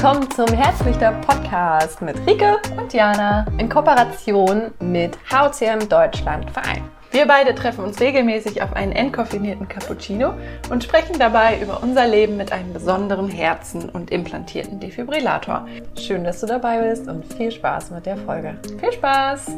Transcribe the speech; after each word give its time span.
willkommen 0.00 0.30
zum 0.30 0.46
Herzlichter 0.46 1.10
Podcast 1.26 2.00
mit 2.02 2.16
Rike 2.24 2.58
und 2.76 2.92
Jana 2.92 3.44
in 3.58 3.68
Kooperation 3.68 4.70
mit 4.78 5.18
HCM 5.28 5.88
Deutschland 5.88 6.48
Verein. 6.52 6.84
Wir 7.10 7.26
beide 7.26 7.52
treffen 7.52 7.82
uns 7.82 8.00
regelmäßig 8.00 8.62
auf 8.62 8.74
einen 8.74 8.92
entkoffinierten 8.92 9.66
Cappuccino 9.66 10.34
und 10.70 10.84
sprechen 10.84 11.18
dabei 11.18 11.60
über 11.60 11.82
unser 11.82 12.06
Leben 12.06 12.36
mit 12.36 12.52
einem 12.52 12.72
besonderen 12.72 13.28
Herzen 13.28 13.88
und 13.88 14.12
implantierten 14.12 14.78
Defibrillator. 14.78 15.66
Schön, 15.98 16.22
dass 16.22 16.40
du 16.42 16.46
dabei 16.46 16.78
bist 16.88 17.08
und 17.08 17.24
viel 17.34 17.50
Spaß 17.50 17.90
mit 17.90 18.06
der 18.06 18.18
Folge. 18.18 18.56
Viel 18.78 18.92
Spaß! 18.92 19.48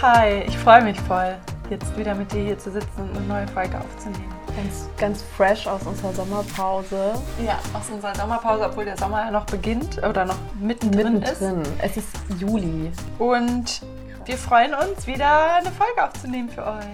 Hi, 0.00 0.44
ich 0.48 0.56
freue 0.56 0.82
mich 0.82 0.98
voll, 1.02 1.36
jetzt 1.72 1.96
wieder 1.96 2.14
mit 2.14 2.30
dir 2.32 2.42
hier 2.42 2.58
zu 2.58 2.70
sitzen 2.70 3.00
und 3.00 3.16
eine 3.16 3.26
neue 3.26 3.48
Folge 3.48 3.78
aufzunehmen. 3.78 4.32
Ganz, 4.54 4.88
ganz 4.98 5.22
fresh 5.36 5.66
aus 5.66 5.82
unserer 5.84 6.12
Sommerpause. 6.12 7.14
Ja, 7.44 7.58
aus 7.72 7.88
unserer 7.90 8.14
Sommerpause, 8.14 8.66
obwohl 8.66 8.84
der 8.84 8.98
Sommer 8.98 9.24
ja 9.24 9.30
noch 9.30 9.46
beginnt 9.46 9.98
oder 9.98 10.26
noch 10.26 10.36
mittendrin, 10.60 11.14
mittendrin. 11.14 11.62
ist. 11.62 11.72
Es 11.82 11.96
ist 11.96 12.10
Juli. 12.38 12.92
Und 13.18 13.82
wir 14.26 14.36
freuen 14.36 14.74
uns, 14.74 15.06
wieder 15.06 15.54
eine 15.54 15.70
Folge 15.70 16.04
aufzunehmen 16.04 16.50
für 16.50 16.64
euch. 16.64 16.84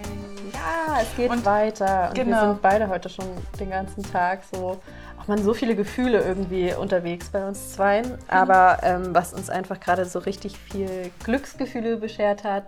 Ja, 0.52 1.00
es 1.02 1.16
geht 1.16 1.30
und 1.30 1.44
weiter. 1.44 2.08
Und 2.08 2.14
genau. 2.14 2.36
wir 2.36 2.48
sind 2.48 2.62
beide 2.62 2.88
heute 2.88 3.08
schon 3.08 3.26
den 3.58 3.70
ganzen 3.70 4.04
Tag 4.04 4.42
so 4.50 4.80
man 5.28 5.42
so 5.42 5.54
viele 5.54 5.76
Gefühle 5.76 6.22
irgendwie 6.22 6.74
unterwegs 6.74 7.28
bei 7.30 7.46
uns 7.46 7.72
zweien. 7.72 8.18
Aber 8.28 8.78
ähm, 8.82 9.14
was 9.14 9.32
uns 9.32 9.50
einfach 9.50 9.80
gerade 9.80 10.04
so 10.04 10.18
richtig 10.18 10.58
viel 10.58 11.10
Glücksgefühle 11.22 11.96
beschert 11.96 12.44
hat, 12.44 12.64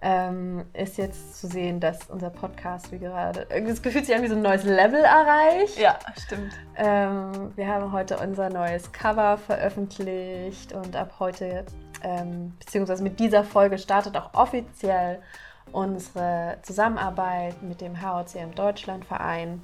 ähm, 0.00 0.64
ist 0.74 0.96
jetzt 0.96 1.40
zu 1.40 1.48
sehen, 1.48 1.80
dass 1.80 1.98
unser 2.08 2.30
Podcast 2.30 2.92
wie 2.92 2.98
gerade, 2.98 3.48
es 3.50 3.80
fühlt 3.80 4.06
sich 4.06 4.14
an 4.14 4.22
wie 4.22 4.28
so 4.28 4.36
ein 4.36 4.42
neues 4.42 4.62
Level 4.64 5.00
erreicht. 5.00 5.78
Ja, 5.78 5.98
stimmt. 6.24 6.52
Ähm, 6.76 7.52
wir 7.56 7.66
haben 7.66 7.90
heute 7.92 8.18
unser 8.18 8.48
neues 8.48 8.92
Cover 8.92 9.38
veröffentlicht 9.38 10.72
und 10.72 10.94
ab 10.94 11.14
heute, 11.18 11.64
ähm, 12.04 12.54
beziehungsweise 12.60 13.02
mit 13.02 13.18
dieser 13.18 13.42
Folge 13.42 13.78
startet 13.78 14.16
auch 14.16 14.34
offiziell 14.34 15.20
unsere 15.72 16.58
Zusammenarbeit 16.62 17.60
mit 17.62 17.80
dem 17.80 18.00
HOCM 18.00 18.54
Deutschland 18.54 19.04
Verein. 19.04 19.60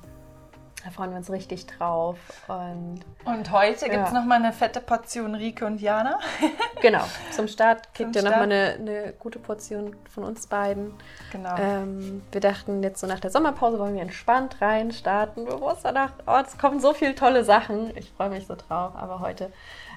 Da 0.85 0.91
freuen 0.91 1.13
wir 1.13 1.17
uns 1.17 1.31
richtig 1.31 1.67
drauf. 1.67 2.19
Und, 2.47 3.01
und 3.25 3.51
heute 3.51 3.89
gibt 3.89 4.07
es 4.07 4.13
ja. 4.13 4.21
nochmal 4.21 4.41
eine 4.41 4.53
fette 4.53 4.83
Portion 4.83 5.35
Rike 5.35 5.65
und 5.65 5.81
Jana. 5.81 6.19
genau, 6.83 7.03
zum 7.31 7.49
Start 7.49 7.95
kriegt 7.95 8.15
ihr 8.15 8.23
nochmal 8.23 8.43
eine, 8.43 8.77
eine 8.79 9.15
gute 9.19 9.39
Portion 9.39 9.97
von 10.11 10.25
uns 10.25 10.47
beiden. 10.47 10.93
Genau. 11.33 11.57
Ähm, 11.59 12.23
wir 12.31 12.41
dachten, 12.43 12.83
jetzt 12.83 13.01
so 13.01 13.07
nach 13.07 13.19
der 13.19 13.31
Sommerpause 13.31 13.79
wollen 13.79 13.95
wir 13.95 14.03
entspannt 14.03 14.61
rein 14.61 14.93
starten. 14.93 15.47
Bewusst 15.47 15.81
danach, 15.85 16.13
oh, 16.27 16.39
es 16.45 16.59
kommen 16.59 16.81
so 16.81 16.93
viele 16.93 17.15
tolle 17.15 17.45
Sachen. 17.45 17.97
Ich 17.97 18.11
freue 18.11 18.29
mich 18.29 18.47
so 18.47 18.55
drauf. 18.55 18.93
Aber 18.95 19.21
heute 19.21 19.51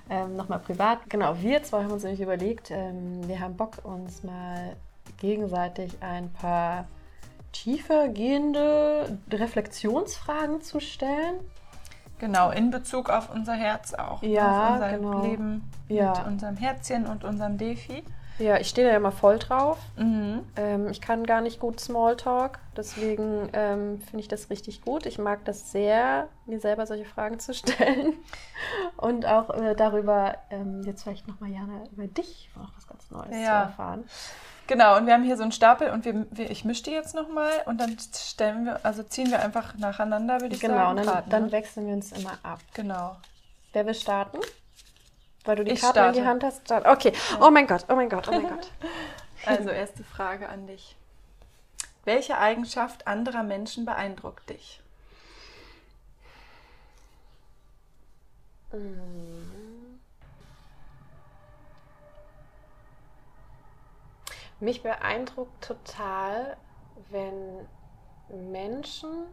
ähm, 0.10 0.38
nochmal 0.38 0.60
privat. 0.60 1.00
Genau, 1.10 1.36
wir 1.42 1.64
zwei 1.64 1.84
haben 1.84 1.92
uns 1.92 2.04
nämlich 2.04 2.22
überlegt, 2.22 2.72
ähm, 2.72 3.28
wir 3.28 3.42
haben 3.42 3.58
Bock, 3.58 3.84
uns 3.84 4.24
mal 4.24 4.78
gegenseitig 5.18 5.98
ein 6.02 6.32
paar 6.32 6.86
tiefer 7.64 8.10
gehende 8.10 9.18
Reflexionsfragen 9.32 10.62
zu 10.62 10.80
stellen. 10.80 11.40
Genau, 12.20 12.52
in 12.52 12.72
Bezug 12.72 13.10
auf 13.10 13.34
unser 13.34 13.54
Herz 13.54 13.94
auch. 13.94 14.22
Ja, 14.24 14.68
auf 14.68 14.74
unser 14.74 14.92
genau. 14.98 15.24
Leben 15.24 15.70
ja. 15.88 16.12
mit 16.12 16.28
unserem 16.28 16.58
Herzchen 16.58 17.06
und 17.06 17.24
unserem 17.24 17.58
Defi. 17.58 18.04
Ja, 18.40 18.60
ich 18.60 18.70
stehe 18.70 18.86
da 18.86 18.92
ja 18.92 18.98
immer 18.98 19.12
voll 19.12 19.40
drauf. 19.40 19.80
Mhm. 19.96 20.44
Ähm, 20.56 20.90
ich 20.90 21.02
kann 21.02 21.26
gar 21.26 21.42
nicht 21.42 21.60
gut 21.60 21.80
Smalltalk, 21.80 22.60
deswegen 22.76 23.50
ähm, 23.54 24.00
finde 24.02 24.20
ich 24.20 24.28
das 24.28 24.50
richtig 24.50 24.82
gut. 24.82 25.06
Ich 25.06 25.18
mag 25.18 25.44
das 25.46 25.72
sehr, 25.72 26.28
mir 26.46 26.60
selber 26.60 26.86
solche 26.86 27.06
Fragen 27.06 27.40
zu 27.40 27.54
stellen. 27.54 28.14
Und 28.98 29.26
auch 29.26 29.50
äh, 29.50 29.76
darüber, 29.76 30.38
ähm, 30.52 30.84
jetzt 30.84 31.04
vielleicht 31.04 31.28
nochmal, 31.28 31.50
Jana, 31.50 31.84
über 31.92 32.08
dich 32.08 32.50
noch 32.56 32.76
was 32.76 32.88
ganz 32.88 33.10
Neues 33.10 33.32
ja. 33.32 33.64
zu 33.64 33.70
erfahren. 33.70 34.04
Genau, 34.68 34.98
und 34.98 35.06
wir 35.06 35.14
haben 35.14 35.24
hier 35.24 35.38
so 35.38 35.44
einen 35.44 35.54
Stapel 35.54 35.92
und 35.92 36.04
wir, 36.04 36.28
wir, 36.30 36.52
ich 36.52 36.66
mische 36.66 36.84
die 36.84 36.92
jetzt 36.92 37.16
nochmal 37.16 37.52
und 37.68 37.80
dann 37.80 37.96
stellen 38.00 38.66
wir, 38.66 38.86
also 38.86 39.02
ziehen 39.02 39.32
wir 39.32 39.40
einfach 39.40 39.78
nacheinander, 39.78 40.42
würde 40.42 40.56
ich 40.56 40.62
genau, 40.62 40.76
sagen. 40.76 40.98
Genau, 40.98 41.14
dann, 41.14 41.30
dann 41.30 41.46
ne? 41.46 41.52
wechseln 41.54 41.88
wir 41.88 41.94
uns 41.94 42.12
immer 42.12 42.38
ab. 42.44 42.60
Genau. 42.74 43.16
Wer 43.72 43.86
will 43.86 43.94
starten? 43.94 44.40
Weil 45.48 45.56
du 45.56 45.64
die 45.64 45.72
ich 45.72 45.80
Karten 45.80 45.94
starte. 45.96 46.18
in 46.18 46.24
die 46.24 46.30
Hand 46.30 46.44
hast. 46.44 46.66
Start. 46.66 46.86
Okay. 46.86 47.14
Ja. 47.32 47.48
Oh 47.48 47.50
mein 47.50 47.68
Gott, 47.68 47.86
oh 47.88 47.96
mein 47.96 48.10
Gott, 48.10 48.28
oh 48.28 48.32
mein 48.32 48.50
Gott. 48.50 48.70
also 49.46 49.70
erste 49.70 50.04
Frage 50.04 50.50
an 50.50 50.68
dich. 50.68 50.98
Welche 52.04 52.38
Eigenschaft 52.38 53.08
anderer 53.08 53.44
Menschen 53.44 53.86
beeindruckt 53.86 54.50
dich? 54.50 54.82
Mhm. 58.74 60.00
Mich 64.60 64.84
beeindruckt 64.84 65.64
total, 65.64 66.58
wenn 67.10 67.66
Menschen 68.52 69.28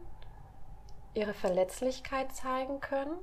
ihre 1.14 1.34
Verletzlichkeit 1.34 2.32
zeigen 2.36 2.80
können. 2.80 3.16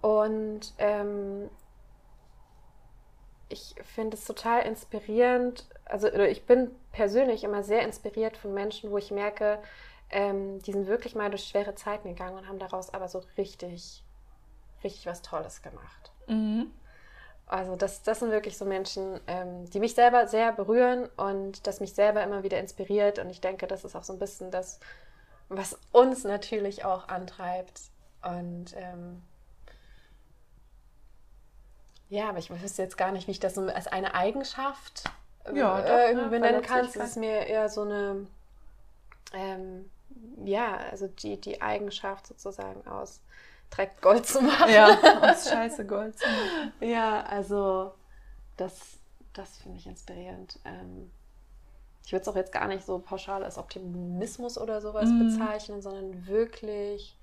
Und 0.00 0.72
ähm, 0.78 1.50
ich 3.48 3.74
finde 3.82 4.16
es 4.16 4.24
total 4.24 4.62
inspirierend. 4.62 5.66
Also 5.84 6.08
ich 6.08 6.46
bin 6.46 6.70
persönlich 6.92 7.44
immer 7.44 7.62
sehr 7.62 7.82
inspiriert 7.82 8.36
von 8.36 8.54
Menschen, 8.54 8.90
wo 8.90 8.98
ich 8.98 9.10
merke, 9.10 9.58
ähm, 10.10 10.60
die 10.62 10.72
sind 10.72 10.86
wirklich 10.86 11.14
mal 11.14 11.30
durch 11.30 11.44
schwere 11.44 11.74
Zeiten 11.74 12.08
gegangen 12.08 12.38
und 12.38 12.48
haben 12.48 12.58
daraus 12.58 12.94
aber 12.94 13.08
so 13.08 13.22
richtig, 13.36 14.04
richtig 14.82 15.06
was 15.06 15.22
Tolles 15.22 15.62
gemacht. 15.62 16.12
Mhm. 16.26 16.70
Also 17.46 17.74
das, 17.74 18.02
das 18.02 18.20
sind 18.20 18.30
wirklich 18.30 18.56
so 18.56 18.64
Menschen, 18.64 19.18
ähm, 19.26 19.68
die 19.70 19.80
mich 19.80 19.94
selber 19.94 20.28
sehr 20.28 20.52
berühren 20.52 21.08
und 21.16 21.66
das 21.66 21.80
mich 21.80 21.94
selber 21.94 22.22
immer 22.22 22.44
wieder 22.44 22.60
inspiriert. 22.60 23.18
Und 23.18 23.28
ich 23.28 23.40
denke, 23.40 23.66
das 23.66 23.84
ist 23.84 23.96
auch 23.96 24.04
so 24.04 24.12
ein 24.12 24.20
bisschen 24.20 24.52
das, 24.52 24.78
was 25.48 25.76
uns 25.90 26.22
natürlich 26.22 26.84
auch 26.84 27.08
antreibt. 27.08 27.80
Und 28.22 28.76
ähm, 28.76 29.22
ja, 32.10 32.28
aber 32.28 32.38
ich 32.38 32.50
wüsste 32.50 32.82
jetzt 32.82 32.98
gar 32.98 33.12
nicht, 33.12 33.28
wie 33.28 33.30
ich 33.30 33.40
das 33.40 33.54
so 33.54 33.62
als 33.62 33.86
eine 33.86 34.14
Eigenschaft 34.14 35.04
ja, 35.54 35.78
äh, 35.78 36.10
irgendwie 36.10 36.30
benennen 36.30 36.60
kann. 36.60 36.84
Es 36.84 36.96
ist 36.96 37.16
mir 37.16 37.46
eher 37.46 37.68
so 37.68 37.82
eine, 37.82 38.26
ähm, 39.32 39.88
ja, 40.44 40.76
also 40.90 41.06
die, 41.06 41.40
die 41.40 41.62
Eigenschaft 41.62 42.26
sozusagen 42.26 42.84
aus 42.88 43.20
Dreck 43.70 44.00
Gold 44.02 44.26
zu 44.26 44.42
machen. 44.42 44.72
Ja, 44.72 44.88
aus 45.22 45.48
Scheiße 45.48 45.86
Gold 45.86 46.18
zu 46.18 46.26
machen. 46.26 46.72
Ja, 46.80 47.22
also 47.22 47.94
das, 48.56 48.98
das 49.32 49.58
finde 49.58 49.78
ich 49.78 49.86
inspirierend. 49.86 50.58
Ähm, 50.64 51.12
ich 52.04 52.10
würde 52.10 52.22
es 52.22 52.28
auch 52.28 52.34
jetzt 52.36 52.50
gar 52.50 52.66
nicht 52.66 52.84
so 52.84 52.98
pauschal 52.98 53.44
als 53.44 53.56
Optimismus 53.56 54.58
oder 54.58 54.80
sowas 54.80 55.08
mm. 55.08 55.18
bezeichnen, 55.20 55.80
sondern 55.80 56.26
wirklich 56.26 57.16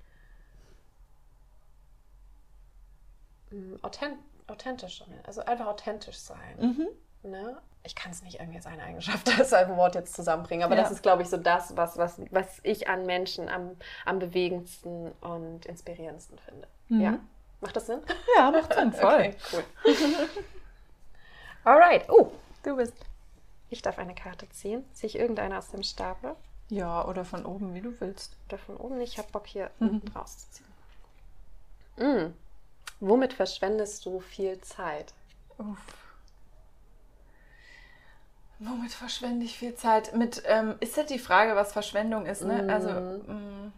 mm, 3.50 3.74
authent 3.82 4.16
authentisch. 4.48 5.04
Also 5.26 5.42
einfach 5.44 5.66
authentisch 5.66 6.18
sein. 6.18 6.56
Mhm. 6.58 6.88
Ne? 7.22 7.58
ich 7.88 7.94
kann 7.94 8.12
es 8.12 8.22
nicht 8.22 8.38
irgendwie 8.38 8.56
als 8.56 8.66
eine 8.66 8.82
Eigenschaft 8.82 9.28
als 9.38 9.52
ein 9.52 9.76
Wort 9.76 9.94
jetzt 9.94 10.14
zusammenbringen, 10.14 10.64
aber 10.64 10.76
ja. 10.76 10.82
das 10.82 10.92
ist, 10.92 11.02
glaube 11.02 11.22
ich, 11.22 11.28
so 11.28 11.36
das, 11.36 11.76
was, 11.76 11.96
was, 11.96 12.20
was 12.30 12.60
ich 12.62 12.88
an 12.88 13.06
Menschen 13.06 13.48
am, 13.48 13.76
am 14.04 14.18
bewegendsten 14.18 15.12
und 15.20 15.66
inspirierendsten 15.66 16.38
finde. 16.38 16.68
Mhm. 16.88 17.00
Ja. 17.00 17.18
Macht 17.60 17.76
das 17.76 17.86
Sinn? 17.86 18.00
Ja, 18.36 18.50
macht 18.50 18.72
Sinn, 18.74 18.92
voll. 18.92 19.14
Okay, 19.14 19.34
cool. 19.52 19.64
Alright. 21.64 22.08
Oh, 22.08 22.30
du 22.62 22.76
bist. 22.76 22.94
Ich 23.70 23.82
darf 23.82 23.98
eine 23.98 24.14
Karte 24.14 24.48
ziehen. 24.50 24.84
Ziehe 24.92 25.08
ich 25.08 25.18
irgendeine 25.18 25.58
aus 25.58 25.70
dem 25.70 25.82
Stapel? 25.82 26.36
Ja, 26.68 27.04
oder 27.06 27.24
von 27.24 27.44
oben, 27.44 27.74
wie 27.74 27.80
du 27.80 27.98
willst. 28.00 28.36
Oder 28.48 28.58
von 28.58 28.76
oben. 28.76 29.00
Ich 29.00 29.18
habe 29.18 29.28
Bock, 29.32 29.46
hier 29.46 29.70
mhm. 29.78 30.02
rauszuziehen. 30.14 30.68
Mm. 31.96 32.32
Womit 33.00 33.32
verschwendest 33.32 34.04
du 34.06 34.20
viel 34.20 34.60
Zeit? 34.60 35.12
Uff. 35.58 35.78
Womit 38.58 38.92
verschwende 38.92 39.44
ich 39.44 39.56
viel 39.56 39.74
Zeit? 39.76 40.14
Mit, 40.16 40.42
ähm, 40.46 40.74
ist 40.80 40.96
ja 40.96 41.04
die 41.04 41.20
Frage, 41.20 41.54
was 41.54 41.72
Verschwendung 41.72 42.26
ist, 42.26 42.42
ne? 42.42 42.64
Mm. 42.64 42.70
Also 42.70 42.88
mm, 42.90 43.72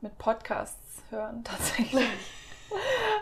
mit 0.00 0.16
Podcasts 0.18 1.02
hören 1.10 1.42
tatsächlich. 1.44 2.06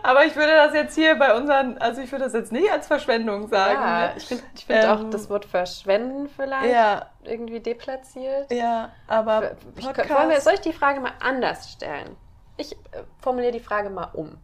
Aber 0.02 0.24
ich 0.24 0.36
würde 0.36 0.52
das 0.52 0.74
jetzt 0.74 0.94
hier 0.94 1.14
bei 1.14 1.34
unseren, 1.34 1.78
also 1.78 2.02
ich 2.02 2.12
würde 2.12 2.24
das 2.24 2.34
jetzt 2.34 2.52
nicht 2.52 2.70
als 2.70 2.88
Verschwendung 2.88 3.48
sagen. 3.48 3.80
Ja, 3.80 4.00
ne? 4.08 4.14
ich 4.16 4.26
finde 4.26 4.44
ich 4.54 4.66
find 4.66 4.84
ähm, 4.84 4.90
auch 4.90 5.10
das 5.10 5.30
Wort 5.30 5.44
verschwenden 5.46 6.28
vielleicht 6.28 6.72
ja, 6.72 7.10
irgendwie 7.24 7.60
deplatziert. 7.60 8.52
Ja, 8.52 8.92
aber 9.06 9.56
Podcast... 9.80 10.10
Ich, 10.36 10.42
soll 10.42 10.54
ich 10.54 10.60
die 10.60 10.72
Frage 10.72 11.00
mal 11.00 11.12
anders 11.20 11.70
stellen? 11.70 12.16
Ich 12.56 12.72
äh, 12.72 12.76
formuliere 13.20 13.52
die 13.52 13.60
Frage 13.60 13.88
mal 13.88 14.10
um. 14.12 14.36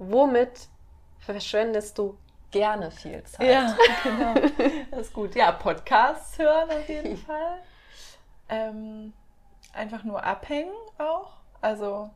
Womit 0.00 0.68
verschwendest 1.18 1.98
du 1.98 2.16
gerne 2.50 2.90
viel 2.90 3.22
Zeit. 3.24 3.46
Ja, 3.46 3.76
genau. 4.02 4.34
Das 4.90 5.00
ist 5.00 5.12
gut. 5.12 5.34
Ja, 5.34 5.52
Podcasts 5.52 6.38
hören 6.38 6.70
auf 6.70 6.88
jeden 6.88 7.16
Fall. 7.26 7.58
Ähm, 8.48 9.12
einfach 9.74 10.02
nur 10.02 10.24
abhängen 10.24 10.72
auch. 10.98 11.32
Also 11.60 12.10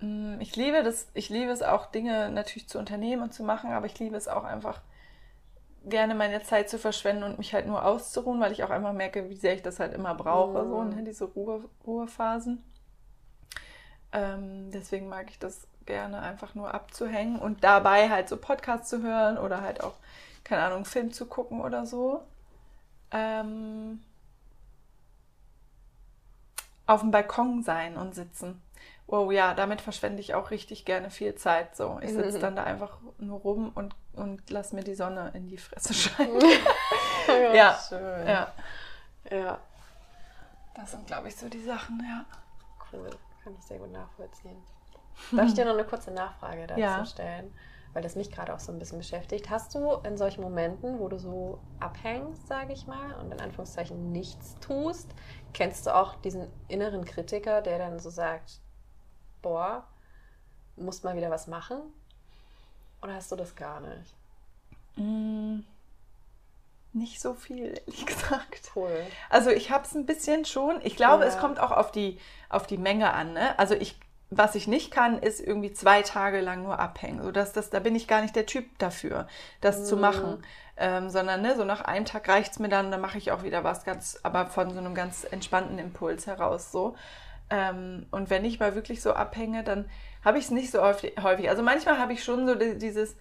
mm, 0.00 0.40
ich 0.40 0.56
liebe 0.56 0.82
das, 0.82 1.08
ich 1.12 1.28
liebe 1.28 1.52
es 1.52 1.62
auch, 1.62 1.86
Dinge 1.86 2.30
natürlich 2.30 2.66
zu 2.66 2.78
unternehmen 2.78 3.22
und 3.22 3.34
zu 3.34 3.44
machen, 3.44 3.70
aber 3.70 3.84
ich 3.84 3.98
liebe 3.98 4.16
es 4.16 4.26
auch 4.26 4.44
einfach 4.44 4.80
gerne 5.84 6.14
meine 6.14 6.42
Zeit 6.42 6.70
zu 6.70 6.78
verschwenden 6.78 7.24
und 7.24 7.36
mich 7.36 7.52
halt 7.52 7.66
nur 7.66 7.84
auszuruhen, 7.84 8.40
weil 8.40 8.52
ich 8.52 8.64
auch 8.64 8.70
einfach 8.70 8.94
merke, 8.94 9.28
wie 9.28 9.36
sehr 9.36 9.54
ich 9.54 9.62
das 9.62 9.78
halt 9.80 9.92
immer 9.92 10.14
brauche, 10.14 10.62
mm. 10.62 10.70
so 10.70 10.82
ne, 10.82 11.02
diese 11.02 11.26
Ruhe, 11.26 11.68
Ruhephasen. 11.86 12.64
Ähm, 14.12 14.70
deswegen 14.70 15.08
mag 15.08 15.30
ich 15.30 15.38
das 15.38 15.66
gerne, 15.86 16.20
einfach 16.20 16.54
nur 16.54 16.72
abzuhängen 16.74 17.38
und 17.38 17.64
dabei 17.64 18.10
halt 18.10 18.28
so 18.28 18.36
Podcasts 18.36 18.88
zu 18.88 19.02
hören 19.02 19.38
oder 19.38 19.62
halt 19.62 19.82
auch, 19.82 19.94
keine 20.44 20.62
Ahnung, 20.62 20.84
Film 20.84 21.12
zu 21.12 21.26
gucken 21.26 21.60
oder 21.60 21.86
so. 21.86 22.22
Ähm, 23.10 24.02
auf 26.86 27.00
dem 27.00 27.10
Balkon 27.10 27.62
sein 27.62 27.96
und 27.96 28.14
sitzen. 28.14 28.62
Oh 29.06 29.30
ja, 29.30 29.54
damit 29.54 29.80
verschwende 29.80 30.20
ich 30.20 30.34
auch 30.34 30.50
richtig 30.50 30.84
gerne 30.84 31.10
viel 31.10 31.34
Zeit. 31.34 31.74
So, 31.76 31.98
ich 32.02 32.12
sitze 32.12 32.38
dann 32.40 32.56
da 32.56 32.64
einfach 32.64 32.98
nur 33.18 33.40
rum 33.40 33.72
und, 33.74 33.94
und 34.12 34.50
lass 34.50 34.72
mir 34.72 34.84
die 34.84 34.94
Sonne 34.94 35.30
in 35.34 35.48
die 35.48 35.58
Fresse 35.58 35.94
scheinen. 35.94 36.40
ja, 37.28 37.54
ja, 37.54 37.78
schön. 37.88 38.26
ja. 38.26 38.52
Ja. 39.30 39.58
Das 40.74 40.92
sind, 40.92 41.06
glaube 41.06 41.28
ich, 41.28 41.36
so 41.36 41.48
die 41.48 41.62
Sachen, 41.62 42.00
ja. 42.00 42.24
Cool, 42.92 43.10
kann 43.48 43.56
ich 43.58 43.64
sehr 43.64 43.78
gut 43.78 43.92
nachvollziehen. 43.92 44.56
Darf 45.32 45.48
ich 45.48 45.54
dir 45.54 45.64
noch 45.64 45.72
eine 45.72 45.84
kurze 45.84 46.10
Nachfrage 46.10 46.66
dazu 46.66 46.80
ja. 46.80 47.04
stellen? 47.06 47.52
Weil 47.94 48.02
das 48.02 48.14
mich 48.14 48.30
gerade 48.30 48.54
auch 48.54 48.60
so 48.60 48.70
ein 48.70 48.78
bisschen 48.78 48.98
beschäftigt. 48.98 49.48
Hast 49.48 49.74
du 49.74 49.92
in 50.04 50.18
solchen 50.18 50.42
Momenten, 50.42 50.98
wo 50.98 51.08
du 51.08 51.18
so 51.18 51.58
abhängst, 51.80 52.46
sage 52.46 52.74
ich 52.74 52.86
mal, 52.86 53.14
und 53.14 53.32
in 53.32 53.40
Anführungszeichen 53.40 54.12
nichts 54.12 54.56
tust, 54.60 55.08
kennst 55.54 55.86
du 55.86 55.94
auch 55.94 56.16
diesen 56.16 56.48
inneren 56.68 57.06
Kritiker, 57.06 57.62
der 57.62 57.78
dann 57.78 57.98
so 57.98 58.10
sagt, 58.10 58.60
boah, 59.40 59.86
musst 60.76 61.02
mal 61.04 61.16
wieder 61.16 61.30
was 61.30 61.46
machen? 61.46 61.80
Oder 63.02 63.14
hast 63.14 63.32
du 63.32 63.36
das 63.36 63.56
gar 63.56 63.80
nicht? 63.80 64.14
Mm, 64.96 65.60
nicht 66.98 67.20
so 67.20 67.34
viel, 67.34 67.78
ehrlich 67.78 68.06
gesagt. 68.06 68.70
Cool. 68.74 68.90
Also 69.30 69.50
ich 69.50 69.70
habe 69.70 69.84
es 69.84 69.94
ein 69.94 70.06
bisschen 70.06 70.44
schon. 70.44 70.80
Ich 70.82 70.96
glaube, 70.96 71.24
ja. 71.24 71.28
es 71.28 71.38
kommt 71.38 71.60
auch 71.60 71.70
auf 71.70 71.92
die, 71.92 72.18
auf 72.48 72.66
die 72.66 72.78
Menge 72.78 73.12
an. 73.12 73.32
Ne? 73.32 73.58
Also 73.58 73.74
ich 73.74 73.98
was 74.30 74.54
ich 74.54 74.68
nicht 74.68 74.90
kann, 74.90 75.18
ist 75.18 75.40
irgendwie 75.40 75.72
zwei 75.72 76.02
Tage 76.02 76.40
lang 76.40 76.62
nur 76.62 76.78
abhängen. 76.78 77.22
So 77.22 77.32
dass 77.32 77.52
das, 77.52 77.70
da 77.70 77.80
bin 77.80 77.94
ich 77.96 78.06
gar 78.06 78.20
nicht 78.20 78.36
der 78.36 78.46
Typ 78.46 78.66
dafür, 78.78 79.26
das 79.60 79.80
mhm. 79.80 79.84
zu 79.84 79.96
machen. 79.96 80.44
Ähm, 80.76 81.10
sondern 81.10 81.42
ne, 81.42 81.56
so 81.56 81.64
nach 81.64 81.80
einem 81.80 82.04
Tag 82.04 82.28
reicht 82.28 82.52
es 82.52 82.58
mir 82.60 82.68
dann, 82.68 82.92
dann 82.92 83.00
mache 83.00 83.18
ich 83.18 83.32
auch 83.32 83.42
wieder 83.42 83.64
was 83.64 83.84
ganz, 83.84 84.20
aber 84.22 84.46
von 84.46 84.70
so 84.70 84.78
einem 84.78 84.94
ganz 84.94 85.24
entspannten 85.24 85.76
Impuls 85.78 86.28
heraus 86.28 86.70
so. 86.70 86.94
Ähm, 87.50 88.06
und 88.12 88.30
wenn 88.30 88.44
ich 88.44 88.60
mal 88.60 88.76
wirklich 88.76 89.02
so 89.02 89.12
abhänge, 89.12 89.64
dann 89.64 89.90
habe 90.24 90.38
ich 90.38 90.44
es 90.44 90.50
nicht 90.52 90.70
so 90.70 90.82
häufig. 90.82 91.48
Also 91.48 91.62
manchmal 91.62 91.98
habe 91.98 92.12
ich 92.12 92.22
schon 92.22 92.46
so 92.46 92.54
dieses, 92.54 93.16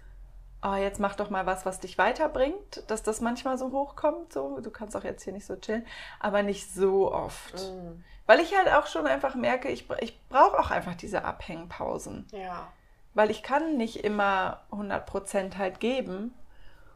oh, 0.64 0.76
jetzt 0.76 1.00
mach 1.00 1.16
doch 1.16 1.30
mal 1.30 1.46
was, 1.46 1.66
was 1.66 1.80
dich 1.80 1.98
weiterbringt, 1.98 2.84
dass 2.88 3.04
das 3.04 3.22
manchmal 3.22 3.58
so 3.58 3.72
hochkommt. 3.72 4.34
So, 4.34 4.60
du 4.60 4.72
kannst 4.72 4.96
auch 4.96 5.04
jetzt 5.04 5.24
hier 5.24 5.34
nicht 5.34 5.46
so 5.46 5.56
chillen, 5.56 5.86
aber 6.20 6.44
nicht 6.44 6.74
so 6.74 7.12
oft. 7.12 7.54
Mhm. 7.54 8.04
Weil 8.26 8.40
ich 8.42 8.56
halt 8.56 8.72
auch 8.74 8.88
schon 8.88 9.08
einfach 9.08 9.36
merke, 9.36 9.70
ich, 9.70 9.90
ich 10.02 10.20
brauche 10.28 10.60
auch 10.60 10.70
einfach 10.70 10.96
diese 10.96 11.24
Abhängpausen. 11.24 12.28
Ja. 12.32 12.68
Weil 13.14 13.32
ich 13.32 13.42
kann 13.42 13.78
nicht 13.78 14.04
immer 14.04 14.62
100% 14.72 15.58
halt 15.58 15.80
geben. 15.80 16.34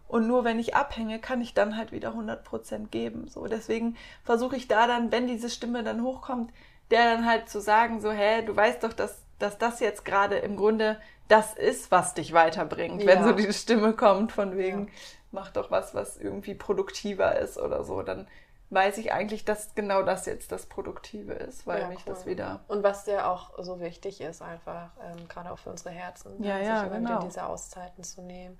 Und 0.08 0.28
nur 0.28 0.44
wenn 0.44 0.60
ich 0.60 0.75
abhänge, 0.75 1.19
kann 1.19 1.40
ich 1.40 1.54
dann 1.54 1.78
halt 1.78 1.94
wieder 1.94 2.10
100% 2.10 2.90
geben. 2.90 3.30
So, 3.30 3.48
deswegen 3.48 3.96
versuche 4.25 4.58
ich 4.58 4.68
da 4.68 4.86
dann, 4.88 5.12
wenn 5.13 5.25
diese 5.25 5.50
Stimme 5.50 5.84
dann 5.84 6.04
hochkommt, 6.04 6.52
der 6.92 7.06
dann 7.06 7.25
halt 7.25 7.48
zu 7.50 7.62
sagen, 7.62 8.02
so, 8.02 8.12
hä, 8.12 8.42
du 8.42 8.54
weißt 8.54 8.84
doch, 8.84 8.92
dass, 8.92 9.22
dass 9.41 9.57
das 9.57 9.79
jetzt 9.79 10.05
gerade 10.05 10.38
im 10.38 10.55
Grunde 10.55 10.99
das 11.27 11.53
ist, 11.53 11.91
was 11.91 12.13
dich 12.13 12.33
weiterbringt. 12.33 13.01
Ja. 13.01 13.07
Wenn 13.07 13.23
so 13.23 13.31
diese 13.31 13.53
Stimme 13.53 13.93
kommt 13.93 14.31
von 14.31 14.57
wegen, 14.57 14.88
ja. 14.88 14.93
mach 15.31 15.51
doch 15.51 15.71
was, 15.71 15.95
was 15.95 16.17
irgendwie 16.17 16.55
produktiver 16.55 17.38
ist 17.38 17.57
oder 17.57 17.83
so, 17.83 18.01
dann 18.01 18.27
weiß 18.71 18.97
ich 18.99 19.11
eigentlich, 19.11 19.43
dass 19.43 19.75
genau 19.75 20.01
das 20.01 20.25
jetzt 20.25 20.51
das 20.51 20.65
Produktive 20.65 21.33
ist, 21.33 21.67
weil 21.67 21.81
ja, 21.81 21.88
mich 21.89 21.99
cool. 21.99 22.13
das 22.13 22.25
wieder. 22.25 22.61
Und 22.67 22.83
was 22.83 23.05
ja 23.05 23.29
auch 23.29 23.51
so 23.61 23.81
wichtig 23.81 24.21
ist, 24.21 24.41
einfach, 24.41 24.91
ähm, 25.03 25.27
gerade 25.27 25.51
auch 25.51 25.59
für 25.59 25.69
unsere 25.69 25.89
Herzen, 25.89 26.41
ja, 26.41 26.57
ja, 26.57 26.83
sich 26.83 26.91
genau. 26.93 27.19
diese 27.19 27.45
Auszeiten 27.45 28.03
zu 28.03 28.21
nehmen 28.21 28.57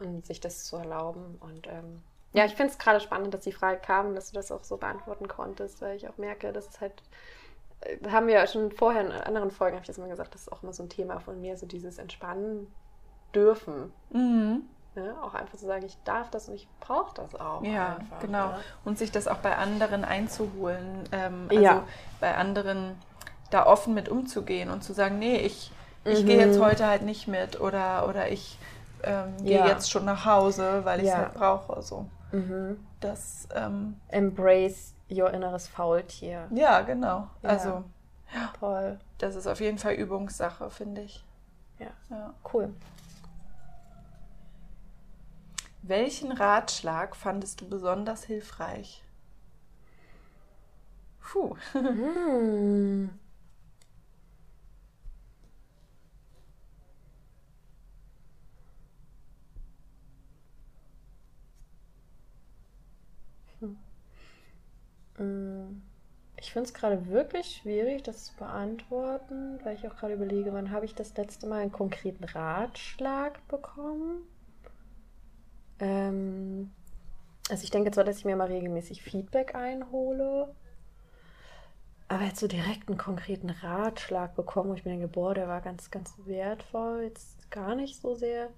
und 0.00 0.24
sich 0.24 0.40
das 0.40 0.64
zu 0.64 0.76
erlauben. 0.76 1.36
Und 1.40 1.66
ähm, 1.66 2.02
ja, 2.32 2.44
ich 2.44 2.54
finde 2.54 2.72
es 2.72 2.78
gerade 2.78 3.00
spannend, 3.00 3.34
dass 3.34 3.42
die 3.42 3.52
Frage 3.52 3.80
kam 3.80 4.08
und 4.08 4.14
dass 4.14 4.30
du 4.30 4.34
das 4.34 4.52
auch 4.52 4.62
so 4.62 4.76
beantworten 4.76 5.26
konntest, 5.26 5.82
weil 5.82 5.96
ich 5.96 6.08
auch 6.08 6.16
merke, 6.16 6.52
dass 6.52 6.68
es 6.68 6.80
halt 6.80 7.02
haben 8.10 8.26
wir 8.26 8.34
ja 8.34 8.46
schon 8.46 8.70
vorher 8.72 9.02
in 9.02 9.12
anderen 9.12 9.50
Folgen, 9.50 9.76
habe 9.76 9.82
ich 9.82 9.86
das 9.86 9.98
mal 9.98 10.08
gesagt, 10.08 10.34
das 10.34 10.42
ist 10.42 10.52
auch 10.52 10.62
immer 10.62 10.72
so 10.72 10.82
ein 10.82 10.88
Thema 10.88 11.18
von 11.20 11.40
mir, 11.40 11.56
so 11.56 11.66
dieses 11.66 11.98
Entspannen 11.98 12.66
dürfen. 13.34 13.92
Mhm. 14.10 14.62
Ne? 14.94 15.14
Auch 15.22 15.34
einfach 15.34 15.56
zu 15.56 15.66
sagen, 15.66 15.84
ich 15.86 15.96
darf 16.04 16.30
das 16.30 16.48
und 16.48 16.56
ich 16.56 16.68
brauche 16.80 17.14
das 17.14 17.34
auch. 17.36 17.62
Ja, 17.62 17.96
einfach, 17.96 18.18
genau. 18.20 18.48
Ne? 18.48 18.58
Und 18.84 18.98
sich 18.98 19.12
das 19.12 19.28
auch 19.28 19.38
bei 19.38 19.56
anderen 19.56 20.04
einzuholen. 20.04 21.04
Ähm, 21.12 21.46
also 21.48 21.62
ja. 21.62 21.84
bei 22.18 22.34
anderen 22.36 22.96
da 23.50 23.66
offen 23.66 23.94
mit 23.94 24.08
umzugehen 24.08 24.70
und 24.70 24.82
zu 24.82 24.92
sagen, 24.92 25.18
nee, 25.18 25.38
ich, 25.38 25.72
ich 26.04 26.22
mhm. 26.22 26.26
gehe 26.26 26.38
jetzt 26.38 26.60
heute 26.60 26.86
halt 26.86 27.02
nicht 27.02 27.28
mit 27.28 27.60
oder, 27.60 28.08
oder 28.08 28.30
ich 28.30 28.58
ähm, 29.02 29.36
gehe 29.38 29.58
ja. 29.58 29.68
jetzt 29.68 29.90
schon 29.90 30.04
nach 30.04 30.24
Hause, 30.24 30.84
weil 30.84 31.00
ich 31.00 31.06
es 31.06 31.12
ja. 31.12 31.18
halt 31.18 31.34
brauche. 31.34 31.82
So. 31.82 32.06
Mhm. 32.32 32.84
Das 33.00 33.48
ähm, 33.54 33.96
Embrace 34.08 34.94
your 35.10 35.32
inneres 35.32 35.68
Faultier. 35.68 36.48
Ja, 36.52 36.82
genau. 36.82 37.28
Ja. 37.42 37.48
Also 37.48 37.84
toll. 38.58 38.98
Das 39.18 39.34
ist 39.34 39.46
auf 39.46 39.60
jeden 39.60 39.78
Fall 39.78 39.94
Übungssache, 39.94 40.70
finde 40.70 41.02
ich. 41.02 41.24
Ja. 41.78 41.90
ja. 42.10 42.34
Cool. 42.52 42.74
Welchen 45.82 46.32
Ratschlag 46.32 47.16
fandest 47.16 47.60
du 47.60 47.68
besonders 47.68 48.24
hilfreich? 48.24 49.02
Puh. 51.20 51.56
Hm. 51.72 53.10
hm. 63.60 63.89
Ich 66.36 66.52
finde 66.52 66.68
es 66.68 66.74
gerade 66.74 67.08
wirklich 67.08 67.56
schwierig, 67.56 68.02
das 68.02 68.24
zu 68.24 68.36
beantworten, 68.36 69.60
weil 69.62 69.76
ich 69.76 69.86
auch 69.86 69.96
gerade 69.96 70.14
überlege, 70.14 70.52
wann 70.52 70.70
habe 70.70 70.86
ich 70.86 70.94
das 70.94 71.16
letzte 71.16 71.46
Mal 71.46 71.60
einen 71.60 71.72
konkreten 71.72 72.24
Ratschlag 72.24 73.46
bekommen? 73.48 74.22
Ähm, 75.78 76.70
also 77.50 77.62
ich 77.64 77.70
denke 77.70 77.90
zwar, 77.90 78.04
dass 78.04 78.18
ich 78.18 78.24
mir 78.24 78.36
mal 78.36 78.48
regelmäßig 78.48 79.02
Feedback 79.02 79.54
einhole, 79.54 80.54
aber 82.10 82.24
jetzt 82.24 82.40
so 82.40 82.48
direkt 82.48 82.88
einen 82.88 82.98
konkreten 82.98 83.50
Ratschlag 83.50 84.34
bekommen, 84.34 84.70
wo 84.70 84.74
ich 84.74 84.84
mir 84.84 84.90
denke, 84.90 85.06
boah, 85.06 85.32
der 85.32 85.46
war 85.46 85.60
ganz, 85.60 85.92
ganz 85.92 86.12
wertvoll, 86.24 87.02
jetzt 87.04 87.50
gar 87.52 87.76
nicht 87.76 88.00
so 88.00 88.16
sehr. 88.16 88.48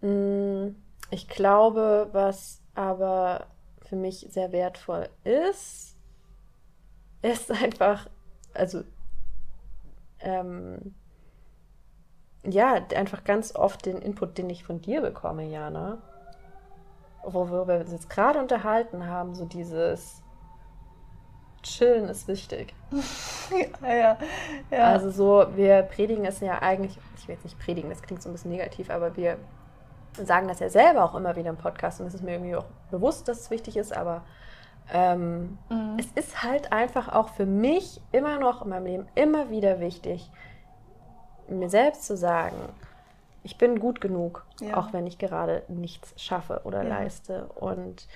Mm, 0.00 0.74
ich 1.10 1.28
glaube, 1.28 2.08
was 2.12 2.62
aber 2.74 3.46
für 3.88 3.96
mich 3.96 4.26
sehr 4.30 4.52
wertvoll 4.52 5.08
ist, 5.24 5.96
ist 7.22 7.50
einfach, 7.62 8.08
also 8.54 8.82
ähm, 10.20 10.94
ja, 12.44 12.74
einfach 12.94 13.24
ganz 13.24 13.54
oft 13.54 13.86
den 13.86 13.98
Input, 13.98 14.38
den 14.38 14.48
ich 14.50 14.64
von 14.64 14.80
dir 14.80 15.00
bekomme, 15.00 15.44
Jana 15.44 15.98
worüber 17.32 17.66
wir 17.68 17.80
uns 17.80 17.92
jetzt 17.92 18.10
gerade 18.10 18.38
unterhalten 18.38 19.06
haben, 19.06 19.34
so 19.34 19.44
dieses 19.44 20.22
Chillen 21.62 22.08
ist 22.08 22.28
wichtig. 22.28 22.74
ja, 23.82 23.94
ja, 23.94 24.18
ja. 24.70 24.84
Also 24.84 25.10
so, 25.10 25.56
wir 25.56 25.82
predigen 25.82 26.24
es 26.24 26.40
ja 26.40 26.62
eigentlich, 26.62 26.98
ich 27.16 27.28
will 27.28 27.34
jetzt 27.34 27.44
nicht 27.44 27.58
predigen, 27.58 27.90
das 27.90 28.02
klingt 28.02 28.22
so 28.22 28.28
ein 28.28 28.32
bisschen 28.32 28.50
negativ, 28.50 28.90
aber 28.90 29.16
wir 29.16 29.38
sagen 30.26 30.48
das 30.48 30.60
ja 30.60 30.68
selber 30.68 31.04
auch 31.04 31.14
immer 31.14 31.36
wieder 31.36 31.50
im 31.50 31.56
Podcast 31.56 32.00
und 32.00 32.06
es 32.06 32.14
ist 32.14 32.22
mir 32.22 32.32
irgendwie 32.32 32.56
auch 32.56 32.66
bewusst, 32.90 33.28
dass 33.28 33.40
es 33.40 33.50
wichtig 33.50 33.76
ist, 33.76 33.96
aber 33.96 34.22
ähm, 34.92 35.58
mhm. 35.68 35.96
es 35.98 36.06
ist 36.12 36.42
halt 36.42 36.72
einfach 36.72 37.08
auch 37.08 37.28
für 37.28 37.46
mich 37.46 38.00
immer 38.12 38.38
noch 38.38 38.62
in 38.62 38.70
meinem 38.70 38.86
Leben 38.86 39.06
immer 39.14 39.50
wieder 39.50 39.80
wichtig, 39.80 40.30
mir 41.48 41.68
selbst 41.68 42.04
zu 42.04 42.16
sagen, 42.16 42.56
ich 43.42 43.56
bin 43.56 43.80
gut 43.80 44.00
genug, 44.00 44.44
ja. 44.60 44.76
auch 44.76 44.92
wenn 44.92 45.06
ich 45.06 45.18
gerade 45.18 45.62
nichts 45.68 46.12
schaffe 46.20 46.62
oder 46.64 46.82
ja. 46.82 46.88
leiste. 46.88 47.46
Und 47.54 48.06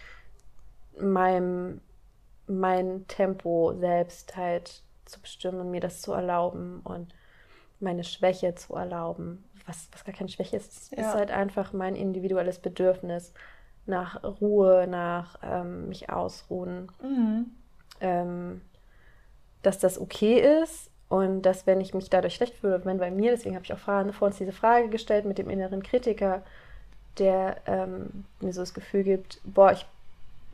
meinem, 1.00 1.80
mein 2.46 3.06
Tempo 3.08 3.74
selbst 3.78 4.36
halt 4.36 4.82
zu 5.04 5.20
bestimmen 5.20 5.60
und 5.60 5.70
mir 5.70 5.80
das 5.80 6.02
zu 6.02 6.12
erlauben 6.12 6.80
und 6.84 7.14
meine 7.80 8.04
Schwäche 8.04 8.54
zu 8.54 8.74
erlauben. 8.74 9.44
Was, 9.66 9.88
was 9.92 10.04
gar 10.04 10.14
keine 10.14 10.28
Schwäche 10.28 10.56
ist, 10.56 10.92
ja. 10.92 11.00
ist 11.00 11.14
halt 11.14 11.30
einfach 11.30 11.72
mein 11.72 11.94
individuelles 11.94 12.58
Bedürfnis 12.58 13.32
nach 13.86 14.22
Ruhe, 14.22 14.86
nach 14.88 15.38
ähm, 15.42 15.88
mich 15.88 16.10
ausruhen. 16.10 16.90
Mhm. 17.02 17.46
Ähm, 18.00 18.60
dass 19.62 19.78
das 19.78 20.00
okay 20.00 20.62
ist 20.62 20.90
und 21.08 21.42
dass, 21.42 21.66
wenn 21.66 21.80
ich 21.80 21.94
mich 21.94 22.10
dadurch 22.10 22.34
schlecht 22.34 22.54
fühle, 22.54 22.84
wenn 22.84 22.98
bei 22.98 23.10
mir, 23.10 23.30
deswegen 23.32 23.54
habe 23.54 23.64
ich 23.64 23.72
auch 23.72 23.78
vor, 23.78 24.04
vor 24.12 24.28
uns 24.28 24.38
diese 24.38 24.52
Frage 24.52 24.88
gestellt 24.88 25.24
mit 25.24 25.38
dem 25.38 25.50
inneren 25.50 25.82
Kritiker, 25.82 26.42
der 27.18 27.56
ähm, 27.66 28.24
mir 28.40 28.52
so 28.52 28.62
das 28.62 28.74
Gefühl 28.74 29.04
gibt, 29.04 29.40
boah, 29.44 29.72
ich, 29.72 29.86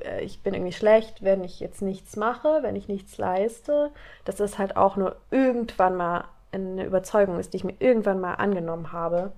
äh, 0.00 0.22
ich 0.22 0.40
bin 0.40 0.54
irgendwie 0.54 0.72
schlecht, 0.72 1.22
wenn 1.22 1.44
ich 1.44 1.60
jetzt 1.60 1.80
nichts 1.80 2.16
mache, 2.16 2.58
wenn 2.62 2.76
ich 2.76 2.88
nichts 2.88 3.18
leiste, 3.18 3.90
dass 4.24 4.36
das 4.36 4.58
halt 4.58 4.76
auch 4.76 4.96
nur 4.96 5.16
irgendwann 5.30 5.96
mal 5.96 6.24
eine 6.52 6.84
Überzeugung 6.84 7.38
ist, 7.38 7.52
die 7.52 7.58
ich 7.58 7.64
mir 7.64 7.76
irgendwann 7.78 8.20
mal 8.20 8.34
angenommen 8.34 8.92
habe 8.92 9.32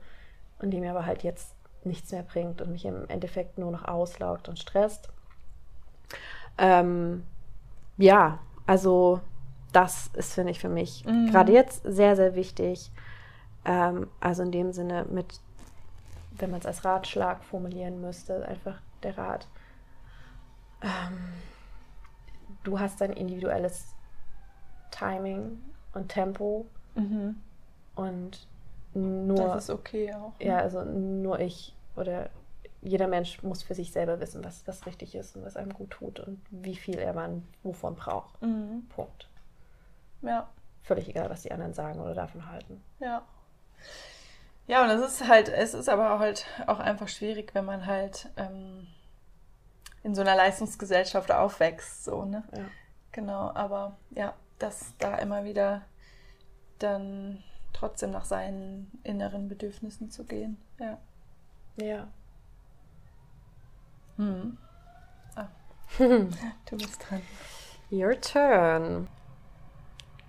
und 0.60 0.70
die 0.70 0.80
mir 0.80 0.90
aber 0.90 1.06
halt 1.06 1.22
jetzt 1.22 1.54
nichts 1.84 2.12
mehr 2.12 2.22
bringt 2.22 2.60
und 2.60 2.70
mich 2.70 2.84
im 2.84 3.08
Endeffekt 3.08 3.58
nur 3.58 3.70
noch 3.70 3.86
auslaugt 3.86 4.48
und 4.48 4.58
stresst. 4.58 5.08
Ähm, 6.58 7.24
ja, 7.96 8.38
also 8.66 9.20
das 9.72 10.08
ist, 10.14 10.34
finde 10.34 10.52
ich, 10.52 10.60
für 10.60 10.68
mich 10.68 11.04
mhm. 11.04 11.30
gerade 11.30 11.52
jetzt 11.52 11.82
sehr, 11.84 12.16
sehr 12.16 12.34
wichtig. 12.34 12.90
Ähm, 13.64 14.08
also 14.20 14.42
in 14.42 14.52
dem 14.52 14.72
Sinne 14.72 15.06
mit, 15.10 15.40
wenn 16.32 16.50
man 16.50 16.60
es 16.60 16.66
als 16.66 16.84
Ratschlag 16.84 17.44
formulieren 17.44 18.00
müsste, 18.00 18.46
einfach 18.46 18.80
der 19.02 19.16
Rat. 19.16 19.48
Ähm, 20.82 21.32
du 22.64 22.78
hast 22.78 23.00
dein 23.00 23.12
individuelles 23.12 23.94
Timing 24.90 25.60
und 25.94 26.08
Tempo 26.08 26.66
mhm. 27.00 27.36
und 27.94 28.46
nur. 28.94 29.36
Das 29.36 29.64
ist 29.64 29.70
okay 29.70 30.12
auch. 30.14 30.38
Ne? 30.38 30.46
Ja, 30.46 30.58
also 30.58 30.84
nur 30.84 31.40
ich 31.40 31.74
oder 31.96 32.30
jeder 32.82 33.08
Mensch 33.08 33.42
muss 33.42 33.62
für 33.62 33.74
sich 33.74 33.92
selber 33.92 34.20
wissen, 34.20 34.42
was, 34.44 34.66
was 34.66 34.86
richtig 34.86 35.14
ist 35.14 35.36
und 35.36 35.44
was 35.44 35.56
einem 35.56 35.74
gut 35.74 35.90
tut 35.90 36.20
und 36.20 36.40
wie 36.50 36.76
viel 36.76 36.98
er 36.98 37.12
man 37.12 37.46
wovon 37.62 37.94
braucht. 37.94 38.40
Mhm. 38.42 38.86
Punkt. 38.88 39.28
Ja. 40.22 40.48
Völlig 40.82 41.08
egal, 41.08 41.28
was 41.28 41.42
die 41.42 41.52
anderen 41.52 41.74
sagen 41.74 42.00
oder 42.00 42.14
davon 42.14 42.50
halten. 42.50 42.82
Ja. 43.00 43.22
Ja, 44.66 44.84
und 44.84 44.90
es 44.90 45.00
ist 45.00 45.28
halt, 45.28 45.48
es 45.48 45.74
ist 45.74 45.88
aber 45.88 46.18
halt 46.18 46.46
auch 46.66 46.78
einfach 46.78 47.08
schwierig, 47.08 47.54
wenn 47.54 47.64
man 47.64 47.86
halt 47.86 48.28
ähm, 48.36 48.86
in 50.02 50.14
so 50.14 50.22
einer 50.22 50.36
Leistungsgesellschaft 50.36 51.30
aufwächst, 51.32 52.04
so, 52.04 52.24
ne? 52.24 52.44
Ja. 52.56 52.64
Genau, 53.12 53.50
aber 53.52 53.96
ja, 54.10 54.34
dass 54.58 54.94
da 54.98 55.16
immer 55.16 55.44
wieder 55.44 55.82
dann 56.82 57.42
trotzdem 57.72 58.10
nach 58.10 58.24
seinen 58.24 58.90
inneren 59.04 59.48
Bedürfnissen 59.48 60.10
zu 60.10 60.24
gehen. 60.24 60.58
Ja. 60.78 60.98
Ja. 61.76 62.08
Hm. 64.16 64.58
Ah. 65.34 65.48
du 65.98 66.76
bist 66.76 67.04
dran. 67.08 67.22
Your 67.90 68.20
turn. 68.20 69.08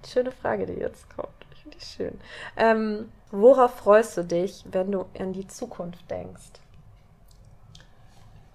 Schöne 0.07 0.31
Frage, 0.31 0.65
die 0.65 0.73
jetzt 0.73 1.09
kommt. 1.15 1.29
Ich 1.53 1.61
finde 1.61 1.77
die 1.77 1.85
schön. 1.85 2.21
Ähm, 2.57 3.11
worauf 3.31 3.75
freust 3.75 4.17
du 4.17 4.23
dich, 4.23 4.63
wenn 4.71 4.91
du 4.91 5.05
an 5.19 5.33
die 5.33 5.47
Zukunft 5.47 6.09
denkst? 6.09 6.51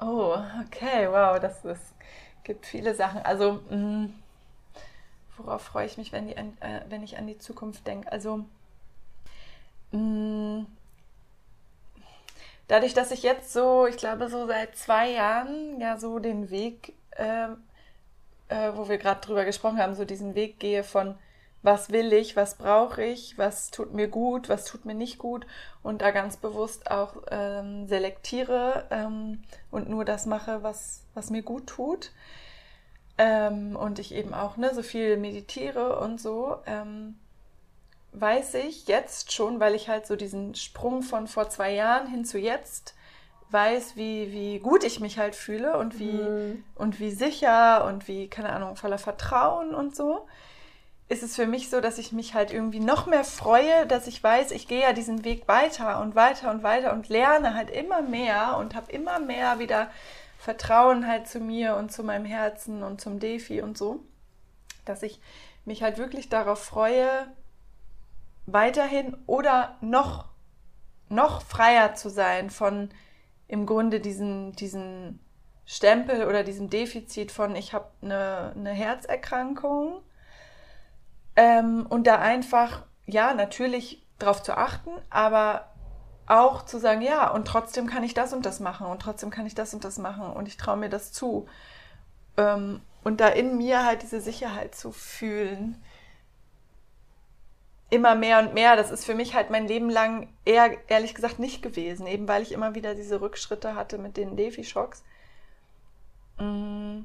Oh, 0.00 0.36
okay, 0.64 1.08
wow, 1.08 1.38
das 1.38 1.64
ist, 1.64 1.94
gibt 2.44 2.66
viele 2.66 2.94
Sachen. 2.94 3.22
Also, 3.22 3.60
mh, 3.70 3.76
mm, 3.76 4.14
worauf 5.38 5.62
freue 5.62 5.86
ich 5.86 5.98
mich, 5.98 6.12
wenn, 6.12 6.26
die 6.26 6.34
äh, 6.34 6.80
wenn 6.88 7.02
ich 7.02 7.18
an 7.18 7.26
die 7.26 7.38
Zukunft 7.38 7.86
denke? 7.86 8.10
Also, 8.10 8.44
mh, 9.92 9.98
mm, 9.98 10.66
dadurch, 12.68 12.94
dass 12.94 13.10
ich 13.10 13.22
jetzt 13.22 13.52
so, 13.52 13.86
ich 13.86 13.96
glaube, 13.96 14.28
so 14.28 14.46
seit 14.46 14.76
zwei 14.76 15.10
Jahren 15.10 15.80
ja 15.80 15.98
so 15.98 16.18
den 16.18 16.50
Weg, 16.50 16.94
äh, 17.12 17.48
äh, 18.48 18.72
wo 18.74 18.88
wir 18.88 18.98
gerade 18.98 19.20
drüber 19.20 19.44
gesprochen 19.44 19.78
haben, 19.78 19.94
so 19.94 20.04
diesen 20.04 20.34
Weg 20.34 20.58
gehe 20.60 20.84
von 20.84 21.16
was 21.66 21.90
will 21.90 22.12
ich, 22.12 22.36
was 22.36 22.54
brauche 22.54 23.02
ich, 23.02 23.36
was 23.38 23.72
tut 23.72 23.92
mir 23.92 24.06
gut, 24.06 24.48
was 24.48 24.64
tut 24.64 24.84
mir 24.84 24.94
nicht 24.94 25.18
gut 25.18 25.46
und 25.82 26.00
da 26.00 26.12
ganz 26.12 26.36
bewusst 26.36 26.90
auch 26.90 27.16
ähm, 27.30 27.88
selektiere 27.88 28.84
ähm, 28.90 29.42
und 29.72 29.88
nur 29.88 30.04
das 30.04 30.26
mache, 30.26 30.62
was, 30.62 31.02
was 31.14 31.30
mir 31.30 31.42
gut 31.42 31.66
tut. 31.66 32.12
Ähm, 33.18 33.76
und 33.76 33.98
ich 33.98 34.14
eben 34.14 34.34
auch 34.34 34.56
ne, 34.56 34.74
so 34.74 34.82
viel 34.82 35.16
meditiere 35.16 35.98
und 36.00 36.20
so, 36.20 36.56
ähm, 36.66 37.18
weiß 38.12 38.54
ich 38.54 38.88
jetzt 38.88 39.32
schon, 39.32 39.60
weil 39.60 39.74
ich 39.74 39.88
halt 39.88 40.06
so 40.06 40.16
diesen 40.16 40.54
Sprung 40.54 41.02
von 41.02 41.26
vor 41.26 41.48
zwei 41.48 41.72
Jahren 41.72 42.06
hin 42.06 42.24
zu 42.24 42.38
jetzt 42.38 42.94
weiß, 43.50 43.96
wie, 43.96 44.32
wie 44.32 44.58
gut 44.58 44.84
ich 44.84 45.00
mich 45.00 45.18
halt 45.18 45.34
fühle 45.34 45.78
und 45.78 45.98
wie, 45.98 46.12
mhm. 46.12 46.64
und 46.74 46.98
wie 47.00 47.10
sicher 47.10 47.84
und 47.86 48.08
wie, 48.08 48.28
keine 48.28 48.50
Ahnung, 48.52 48.76
voller 48.76 48.98
Vertrauen 48.98 49.74
und 49.74 49.94
so 49.94 50.26
ist 51.08 51.22
es 51.22 51.36
für 51.36 51.46
mich 51.46 51.70
so, 51.70 51.80
dass 51.80 51.98
ich 51.98 52.12
mich 52.12 52.34
halt 52.34 52.52
irgendwie 52.52 52.80
noch 52.80 53.06
mehr 53.06 53.24
freue, 53.24 53.86
dass 53.86 54.08
ich 54.08 54.22
weiß, 54.22 54.50
ich 54.50 54.66
gehe 54.66 54.82
ja 54.82 54.92
diesen 54.92 55.24
Weg 55.24 55.46
weiter 55.46 56.00
und 56.00 56.16
weiter 56.16 56.50
und 56.50 56.62
weiter 56.64 56.92
und 56.92 57.08
lerne 57.08 57.54
halt 57.54 57.70
immer 57.70 58.02
mehr 58.02 58.56
und 58.58 58.74
habe 58.74 58.90
immer 58.90 59.20
mehr 59.20 59.58
wieder 59.60 59.88
Vertrauen 60.38 61.06
halt 61.06 61.26
zu 61.28 61.40
mir 61.40 61.76
und 61.76 61.90
zu 61.90 62.02
meinem 62.02 62.24
Herzen 62.24 62.82
und 62.82 63.00
zum 63.00 63.18
Defi 63.18 63.62
und 63.62 63.76
so, 63.76 64.00
dass 64.84 65.02
ich 65.02 65.20
mich 65.64 65.82
halt 65.82 65.98
wirklich 65.98 66.28
darauf 66.28 66.62
freue, 66.62 67.26
weiterhin 68.46 69.16
oder 69.26 69.76
noch, 69.80 70.28
noch 71.08 71.42
freier 71.42 71.94
zu 71.94 72.08
sein 72.08 72.50
von 72.50 72.90
im 73.48 73.66
Grunde 73.66 74.00
diesen, 74.00 74.52
diesen 74.52 75.20
Stempel 75.66 76.26
oder 76.26 76.44
diesem 76.44 76.70
Defizit 76.70 77.32
von 77.32 77.56
ich 77.56 77.72
habe 77.72 77.90
eine, 78.02 78.52
eine 78.54 78.70
Herzerkrankung. 78.70 80.00
Ähm, 81.34 81.86
und 81.88 82.06
da 82.06 82.18
einfach, 82.18 82.86
ja, 83.04 83.34
natürlich 83.34 84.06
drauf 84.18 84.42
zu 84.42 84.56
achten, 84.56 84.90
aber 85.10 85.68
auch 86.26 86.64
zu 86.64 86.78
sagen, 86.78 87.02
ja, 87.02 87.30
und 87.30 87.46
trotzdem 87.46 87.86
kann 87.86 88.02
ich 88.04 88.14
das 88.14 88.32
und 88.32 88.44
das 88.46 88.60
machen 88.60 88.86
und 88.86 89.00
trotzdem 89.00 89.30
kann 89.30 89.46
ich 89.46 89.54
das 89.54 89.74
und 89.74 89.84
das 89.84 89.98
machen 89.98 90.30
und 90.32 90.48
ich 90.48 90.56
traue 90.56 90.76
mir 90.76 90.88
das 90.88 91.12
zu. 91.12 91.46
Ähm, 92.36 92.80
und 93.04 93.20
da 93.20 93.28
in 93.28 93.56
mir 93.56 93.84
halt 93.84 94.02
diese 94.02 94.20
Sicherheit 94.20 94.74
zu 94.74 94.90
fühlen. 94.90 95.80
Immer 97.88 98.16
mehr 98.16 98.40
und 98.40 98.52
mehr. 98.52 98.74
Das 98.74 98.90
ist 98.90 99.04
für 99.04 99.14
mich 99.14 99.34
halt 99.34 99.50
mein 99.50 99.68
Leben 99.68 99.88
lang 99.88 100.28
eher, 100.44 100.76
ehrlich 100.88 101.14
gesagt, 101.14 101.38
nicht 101.38 101.62
gewesen. 101.62 102.08
Eben 102.08 102.26
weil 102.26 102.42
ich 102.42 102.50
immer 102.50 102.74
wieder 102.74 102.96
diese 102.96 103.20
Rückschritte 103.20 103.76
hatte 103.76 103.98
mit 103.98 104.16
den 104.16 104.36
Defi-Schocks. 104.36 105.04
Mm. 106.38 107.02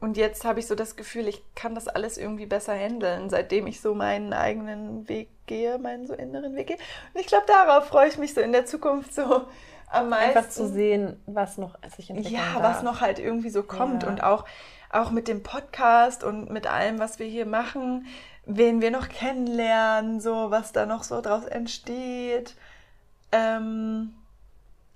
Und 0.00 0.16
jetzt 0.16 0.44
habe 0.44 0.60
ich 0.60 0.66
so 0.66 0.74
das 0.74 0.96
Gefühl, 0.96 1.28
ich 1.28 1.42
kann 1.54 1.74
das 1.74 1.86
alles 1.86 2.16
irgendwie 2.16 2.46
besser 2.46 2.74
handeln, 2.74 3.28
seitdem 3.28 3.66
ich 3.66 3.82
so 3.82 3.94
meinen 3.94 4.32
eigenen 4.32 5.08
Weg 5.08 5.28
gehe, 5.46 5.78
meinen 5.78 6.06
so 6.06 6.14
inneren 6.14 6.56
Weg 6.56 6.68
gehe. 6.68 6.78
Und 7.12 7.20
ich 7.20 7.26
glaube, 7.26 7.44
darauf 7.46 7.86
freue 7.86 8.08
ich 8.08 8.16
mich 8.16 8.32
so 8.32 8.40
in 8.40 8.52
der 8.52 8.64
Zukunft 8.64 9.14
so 9.14 9.46
am 9.90 10.08
meisten. 10.08 10.38
Einfach 10.38 10.50
zu 10.50 10.68
sehen, 10.68 11.20
was 11.26 11.58
noch 11.58 11.76
sich 11.94 12.08
entwickelt. 12.08 12.34
Ja, 12.34 12.60
darf. 12.60 12.62
was 12.62 12.82
noch 12.82 13.02
halt 13.02 13.18
irgendwie 13.18 13.50
so 13.50 13.62
kommt. 13.62 14.04
Ja. 14.04 14.08
Und 14.08 14.22
auch, 14.22 14.46
auch 14.90 15.10
mit 15.10 15.28
dem 15.28 15.42
Podcast 15.42 16.24
und 16.24 16.50
mit 16.50 16.66
allem, 16.66 16.98
was 16.98 17.18
wir 17.18 17.26
hier 17.26 17.46
machen, 17.46 18.06
wen 18.46 18.80
wir 18.80 18.90
noch 18.90 19.08
kennenlernen, 19.08 20.20
so 20.20 20.50
was 20.50 20.72
da 20.72 20.86
noch 20.86 21.02
so 21.02 21.20
draus 21.20 21.44
entsteht. 21.44 22.54
Ähm, 23.32 24.14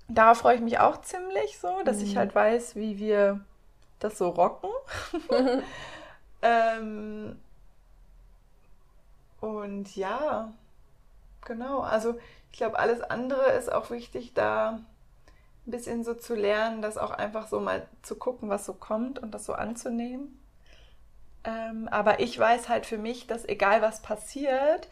darauf 0.07 0.39
freue 0.39 0.55
ich 0.55 0.61
mich 0.61 0.79
auch 0.79 1.01
ziemlich 1.01 1.59
so, 1.59 1.81
dass 1.85 1.97
mhm. 1.97 2.05
ich 2.05 2.17
halt 2.17 2.33
weiß, 2.33 2.75
wie 2.75 2.97
wir 2.97 3.41
das 3.99 4.17
so 4.17 4.29
rocken. 4.29 4.69
ähm, 6.41 7.39
und 9.41 9.95
ja, 9.95 10.53
genau. 11.45 11.79
Also 11.79 12.15
ich 12.51 12.57
glaube, 12.57 12.79
alles 12.79 13.01
andere 13.01 13.51
ist 13.51 13.71
auch 13.71 13.89
wichtig, 13.89 14.33
da 14.33 14.79
ein 15.67 15.71
bisschen 15.71 16.03
so 16.03 16.13
zu 16.13 16.35
lernen, 16.35 16.81
das 16.81 16.97
auch 16.97 17.11
einfach 17.11 17.47
so 17.47 17.59
mal 17.59 17.87
zu 18.01 18.15
gucken, 18.15 18.49
was 18.49 18.65
so 18.65 18.73
kommt 18.73 19.19
und 19.19 19.31
das 19.31 19.45
so 19.45 19.53
anzunehmen. 19.53 20.39
Ähm, 21.43 21.87
aber 21.89 22.19
ich 22.19 22.37
weiß 22.37 22.69
halt 22.69 22.85
für 22.85 22.97
mich, 22.97 23.27
dass 23.27 23.45
egal 23.45 23.81
was 23.81 24.01
passiert, 24.01 24.87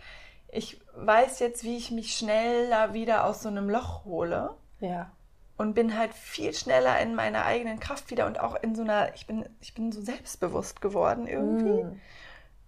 ich 0.52 0.80
weiß 0.96 1.40
jetzt, 1.40 1.64
wie 1.64 1.78
ich 1.78 1.90
mich 1.90 2.16
schneller 2.16 2.94
wieder 2.94 3.26
aus 3.26 3.42
so 3.42 3.50
einem 3.50 3.70
Loch 3.70 4.06
hole. 4.06 4.52
Ja 4.80 5.12
und 5.58 5.74
bin 5.74 5.98
halt 5.98 6.14
viel 6.14 6.54
schneller 6.54 7.00
in 7.00 7.16
meiner 7.16 7.46
eigenen 7.46 7.80
Kraft 7.80 8.10
wieder 8.10 8.26
und 8.26 8.40
auch 8.40 8.56
in 8.62 8.76
so 8.76 8.82
einer, 8.82 9.14
ich 9.16 9.28
bin, 9.28 9.48
ich 9.62 9.74
bin 9.74 9.92
so 9.92 10.02
selbstbewusst 10.02 10.82
geworden 10.82 11.28
irgendwie 11.28 11.84
mm. 11.84 12.02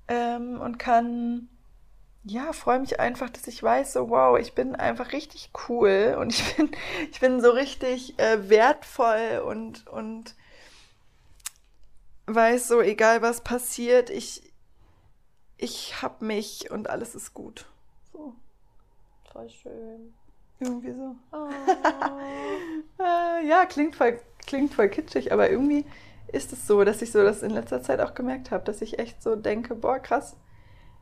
ähm, 0.07 0.61
und 0.61 0.77
kann, 0.77 1.49
ja, 2.23 2.53
freue 2.53 2.79
mich 2.79 2.99
einfach, 2.99 3.29
dass 3.29 3.47
ich 3.47 3.61
weiß, 3.61 3.93
so 3.93 4.09
wow, 4.09 4.37
ich 4.37 4.53
bin 4.53 4.75
einfach 4.75 5.13
richtig 5.13 5.49
cool 5.67 6.15
und 6.19 6.33
ich 6.33 6.55
bin, 6.57 6.71
ich 7.11 7.19
bin 7.19 7.41
so 7.41 7.49
richtig 7.49 8.19
äh, 8.19 8.49
wertvoll 8.49 9.43
und, 9.45 9.87
und 9.87 10.35
weiß 12.27 12.67
so, 12.67 12.81
egal 12.81 13.21
was 13.21 13.41
passiert, 13.41 14.11
ich, 14.11 14.53
ich 15.57 16.01
hab 16.01 16.21
mich 16.21 16.69
und 16.69 16.89
alles 16.89 17.15
ist 17.15 17.33
gut. 17.33 17.65
So. 18.11 18.35
Voll 19.31 19.49
schön. 19.49 20.13
Irgendwie 20.59 20.93
so. 20.93 21.15
Oh. 21.31 21.49
äh, 23.03 23.47
ja, 23.47 23.65
klingt 23.65 23.95
voll, 23.95 24.19
klingt 24.45 24.73
voll 24.73 24.89
kitschig, 24.89 25.31
aber 25.31 25.49
irgendwie 25.49 25.85
ist 26.27 26.53
es 26.53 26.67
so, 26.67 26.83
dass 26.83 27.01
ich 27.01 27.11
so 27.11 27.23
das 27.23 27.43
in 27.43 27.51
letzter 27.51 27.81
Zeit 27.81 27.99
auch 27.99 28.13
gemerkt 28.13 28.51
habe, 28.51 28.63
dass 28.63 28.81
ich 28.81 28.99
echt 28.99 29.21
so 29.21 29.35
denke, 29.35 29.75
boah, 29.75 29.99
krass, 29.99 30.35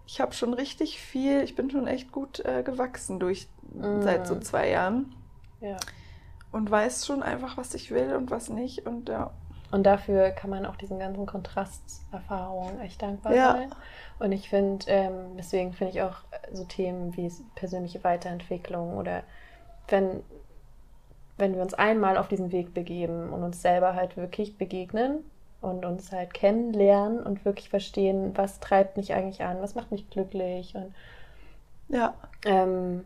ich 0.05 0.19
habe 0.19 0.33
schon 0.33 0.53
richtig 0.53 0.99
viel, 0.99 1.41
ich 1.41 1.55
bin 1.55 1.69
schon 1.69 1.87
echt 1.87 2.11
gut 2.11 2.39
äh, 2.45 2.63
gewachsen 2.63 3.19
durch 3.19 3.47
mm. 3.73 4.01
seit 4.01 4.27
so 4.27 4.39
zwei 4.39 4.69
Jahren. 4.69 5.15
Ja. 5.61 5.77
Und 6.51 6.69
weiß 6.69 7.05
schon 7.05 7.23
einfach, 7.23 7.57
was 7.57 7.73
ich 7.73 7.91
will 7.91 8.13
und 8.15 8.29
was 8.29 8.49
nicht. 8.49 8.85
Und 8.85 9.09
ja. 9.09 9.31
Und 9.71 9.83
dafür 9.83 10.29
kann 10.29 10.51
man 10.51 10.67
auch 10.67 10.75
diesen 10.75 10.99
ganzen 10.99 11.25
Kontrasterfahrungen 11.25 12.79
echt 12.81 13.01
dankbar 13.01 13.33
ja. 13.33 13.51
sein. 13.53 13.69
Und 14.19 14.31
ich 14.31 14.49
finde, 14.49 14.85
ähm, 14.87 15.35
deswegen 15.37 15.73
finde 15.73 15.93
ich 15.93 16.01
auch 16.03 16.17
so 16.51 16.63
Themen 16.65 17.17
wie 17.17 17.31
persönliche 17.55 18.03
Weiterentwicklung 18.03 18.97
oder 18.97 19.23
wenn, 19.87 20.21
wenn 21.37 21.55
wir 21.55 21.61
uns 21.61 21.73
einmal 21.73 22.17
auf 22.17 22.27
diesen 22.27 22.51
Weg 22.51 22.73
begeben 22.73 23.29
und 23.29 23.43
uns 23.43 23.61
selber 23.61 23.95
halt 23.95 24.17
wirklich 24.17 24.57
begegnen 24.57 25.19
und 25.61 25.85
uns 25.85 26.11
halt 26.11 26.33
kennenlernen 26.33 27.21
und 27.21 27.45
wirklich 27.45 27.69
verstehen, 27.69 28.31
was 28.35 28.59
treibt 28.59 28.97
mich 28.97 29.13
eigentlich 29.13 29.43
an, 29.43 29.61
was 29.61 29.75
macht 29.75 29.91
mich 29.91 30.09
glücklich 30.09 30.75
und 30.75 30.93
ja. 31.89 32.13
Ähm, 32.45 33.05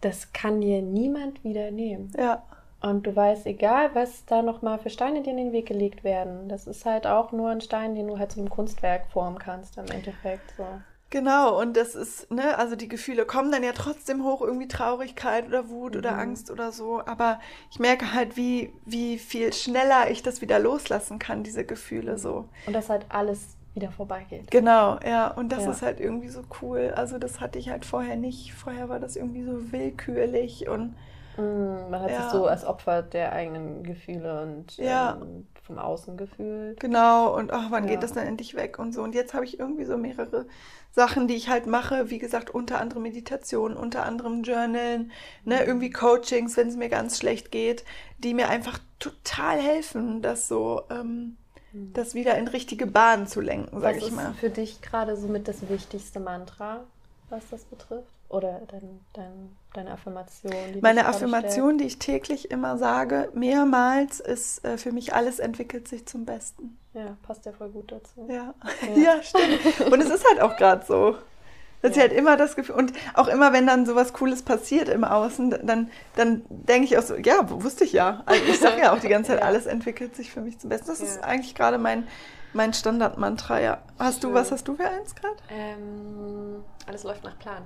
das 0.00 0.32
kann 0.32 0.60
dir 0.60 0.82
niemand 0.82 1.44
wieder 1.44 1.70
nehmen. 1.70 2.12
Ja. 2.16 2.42
Und 2.80 3.06
du 3.06 3.14
weißt, 3.14 3.46
egal, 3.46 3.90
was 3.94 4.26
da 4.26 4.42
nochmal 4.42 4.78
für 4.80 4.90
Steine 4.90 5.22
dir 5.22 5.30
in 5.30 5.36
den 5.36 5.52
Weg 5.52 5.66
gelegt 5.66 6.02
werden, 6.02 6.48
das 6.48 6.66
ist 6.66 6.84
halt 6.84 7.06
auch 7.06 7.30
nur 7.30 7.50
ein 7.50 7.60
Stein, 7.60 7.94
den 7.94 8.08
du 8.08 8.18
halt 8.18 8.32
zu 8.32 8.40
einem 8.40 8.50
Kunstwerk 8.50 9.06
formen 9.06 9.38
kannst 9.38 9.78
im 9.78 9.86
Endeffekt. 9.86 10.52
So. 10.56 10.66
Genau, 11.12 11.60
und 11.60 11.76
das 11.76 11.94
ist, 11.94 12.30
ne, 12.30 12.56
also 12.56 12.74
die 12.74 12.88
Gefühle 12.88 13.26
kommen 13.26 13.52
dann 13.52 13.62
ja 13.62 13.72
trotzdem 13.72 14.24
hoch, 14.24 14.40
irgendwie 14.40 14.66
Traurigkeit 14.66 15.46
oder 15.46 15.68
Wut 15.68 15.92
mhm. 15.92 15.98
oder 15.98 16.16
Angst 16.16 16.50
oder 16.50 16.72
so. 16.72 17.02
Aber 17.04 17.38
ich 17.70 17.78
merke 17.78 18.14
halt, 18.14 18.38
wie, 18.38 18.72
wie 18.86 19.18
viel 19.18 19.52
schneller 19.52 20.10
ich 20.10 20.22
das 20.22 20.40
wieder 20.40 20.58
loslassen 20.58 21.18
kann, 21.18 21.42
diese 21.42 21.66
Gefühle 21.66 22.16
so. 22.16 22.48
Und 22.66 22.72
das 22.72 22.88
halt 22.88 23.04
alles 23.10 23.58
wieder 23.74 23.90
vorbeigeht. 23.90 24.50
Genau, 24.50 24.98
ja. 25.04 25.28
Und 25.28 25.52
das 25.52 25.66
ja. 25.66 25.72
ist 25.72 25.82
halt 25.82 26.00
irgendwie 26.00 26.28
so 26.28 26.44
cool. 26.62 26.94
Also 26.96 27.18
das 27.18 27.40
hatte 27.40 27.58
ich 27.58 27.68
halt 27.68 27.84
vorher 27.84 28.16
nicht. 28.16 28.54
Vorher 28.54 28.88
war 28.88 28.98
das 28.98 29.14
irgendwie 29.14 29.44
so 29.44 29.70
willkürlich 29.70 30.66
und 30.66 30.94
mm, 31.36 31.90
man 31.90 32.00
hat 32.00 32.10
ja. 32.10 32.22
sich 32.22 32.32
so 32.32 32.46
als 32.46 32.64
Opfer 32.64 33.02
der 33.02 33.32
eigenen 33.32 33.82
Gefühle 33.82 34.40
und 34.40 34.78
ja. 34.78 35.18
ähm, 35.20 35.46
vom 35.62 35.78
Außen 35.78 36.16
gefühlt. 36.16 36.80
Genau, 36.80 37.36
und 37.36 37.52
ach, 37.52 37.70
wann 37.70 37.84
ja. 37.84 37.90
geht 37.90 38.02
das 38.02 38.12
dann 38.12 38.26
endlich 38.26 38.54
weg 38.54 38.78
und 38.78 38.92
so. 38.92 39.02
Und 39.02 39.14
jetzt 39.14 39.32
habe 39.32 39.44
ich 39.44 39.58
irgendwie 39.58 39.84
so 39.84 39.96
mehrere 39.96 40.46
Sachen, 40.90 41.28
die 41.28 41.34
ich 41.34 41.48
halt 41.48 41.66
mache, 41.66 42.10
wie 42.10 42.18
gesagt, 42.18 42.50
unter 42.50 42.80
anderem 42.80 43.02
Meditation, 43.02 43.76
unter 43.76 44.04
anderem 44.04 44.42
Journalen, 44.42 45.10
ne, 45.44 45.56
mhm. 45.56 45.66
irgendwie 45.66 45.90
Coachings, 45.90 46.56
wenn 46.56 46.68
es 46.68 46.76
mir 46.76 46.88
ganz 46.88 47.18
schlecht 47.18 47.50
geht, 47.50 47.84
die 48.18 48.34
mir 48.34 48.48
einfach 48.48 48.78
total 48.98 49.58
helfen, 49.58 50.20
das 50.20 50.48
so, 50.48 50.82
ähm, 50.90 51.36
mhm. 51.72 51.92
das 51.94 52.14
wieder 52.14 52.36
in 52.36 52.48
richtige 52.48 52.86
Bahnen 52.86 53.26
zu 53.26 53.40
lenken, 53.40 53.80
sag 53.80 53.96
ich 53.96 54.10
mal. 54.10 54.26
Was 54.26 54.32
ist 54.32 54.40
für 54.40 54.50
dich 54.50 54.82
gerade 54.82 55.16
so 55.16 55.28
mit 55.28 55.48
das 55.48 55.68
wichtigste 55.68 56.20
Mantra, 56.20 56.84
was 57.30 57.42
das 57.50 57.64
betrifft? 57.64 58.08
Oder 58.32 58.62
dein, 58.68 59.00
dein, 59.12 59.56
deine 59.74 59.90
Affirmation? 59.92 60.52
Meine 60.80 61.06
Affirmation, 61.06 61.76
die 61.76 61.84
ich 61.84 61.98
täglich 61.98 62.50
immer 62.50 62.78
sage, 62.78 63.28
mehrmals, 63.34 64.20
ist 64.20 64.64
äh, 64.64 64.78
für 64.78 64.90
mich 64.90 65.12
alles 65.12 65.38
entwickelt 65.38 65.86
sich 65.86 66.06
zum 66.06 66.24
Besten. 66.24 66.78
Ja, 66.94 67.18
passt 67.22 67.44
ja 67.44 67.52
voll 67.52 67.68
gut 67.68 67.92
dazu. 67.92 68.26
Ja, 68.28 68.54
ja. 68.96 69.02
ja 69.16 69.22
stimmt. 69.22 69.92
Und 69.92 70.00
es 70.00 70.08
ist 70.08 70.26
halt 70.26 70.40
auch 70.40 70.56
gerade 70.56 70.84
so. 70.86 71.16
Dass 71.82 71.94
ja. 71.94 72.04
ich 72.04 72.08
halt 72.08 72.18
immer 72.18 72.38
das 72.38 72.56
Gefühl, 72.56 72.76
und 72.76 72.94
auch 73.12 73.28
immer, 73.28 73.52
wenn 73.52 73.66
dann 73.66 73.84
sowas 73.84 74.14
Cooles 74.14 74.42
passiert 74.42 74.88
im 74.88 75.04
Außen, 75.04 75.50
dann, 75.66 75.90
dann 76.16 76.42
denke 76.48 76.84
ich 76.84 76.96
auch 76.96 77.02
so, 77.02 77.16
ja, 77.16 77.50
wusste 77.50 77.84
ich 77.84 77.92
ja. 77.92 78.22
Also 78.24 78.44
ich 78.44 78.60
sage 78.60 78.80
ja 78.82 78.94
auch 78.94 79.00
die 79.00 79.08
ganze 79.08 79.32
Zeit, 79.32 79.40
ja. 79.40 79.46
alles 79.46 79.66
entwickelt 79.66 80.16
sich 80.16 80.30
für 80.30 80.40
mich 80.40 80.58
zum 80.58 80.70
Besten. 80.70 80.86
Das 80.86 81.00
ist 81.00 81.22
eigentlich 81.22 81.54
gerade 81.54 81.76
mein, 81.76 82.06
mein 82.52 82.74
Standardmantra, 82.74 83.60
ja. 83.60 83.78
Hast 83.98 84.22
Schön. 84.22 84.30
du, 84.30 84.34
was 84.36 84.52
hast 84.52 84.68
du 84.68 84.76
für 84.76 84.88
eins 84.88 85.14
gerade? 85.14 85.36
Ähm, 85.48 86.64
alles 86.86 87.04
läuft 87.04 87.24
nach 87.24 87.38
Plan. 87.38 87.62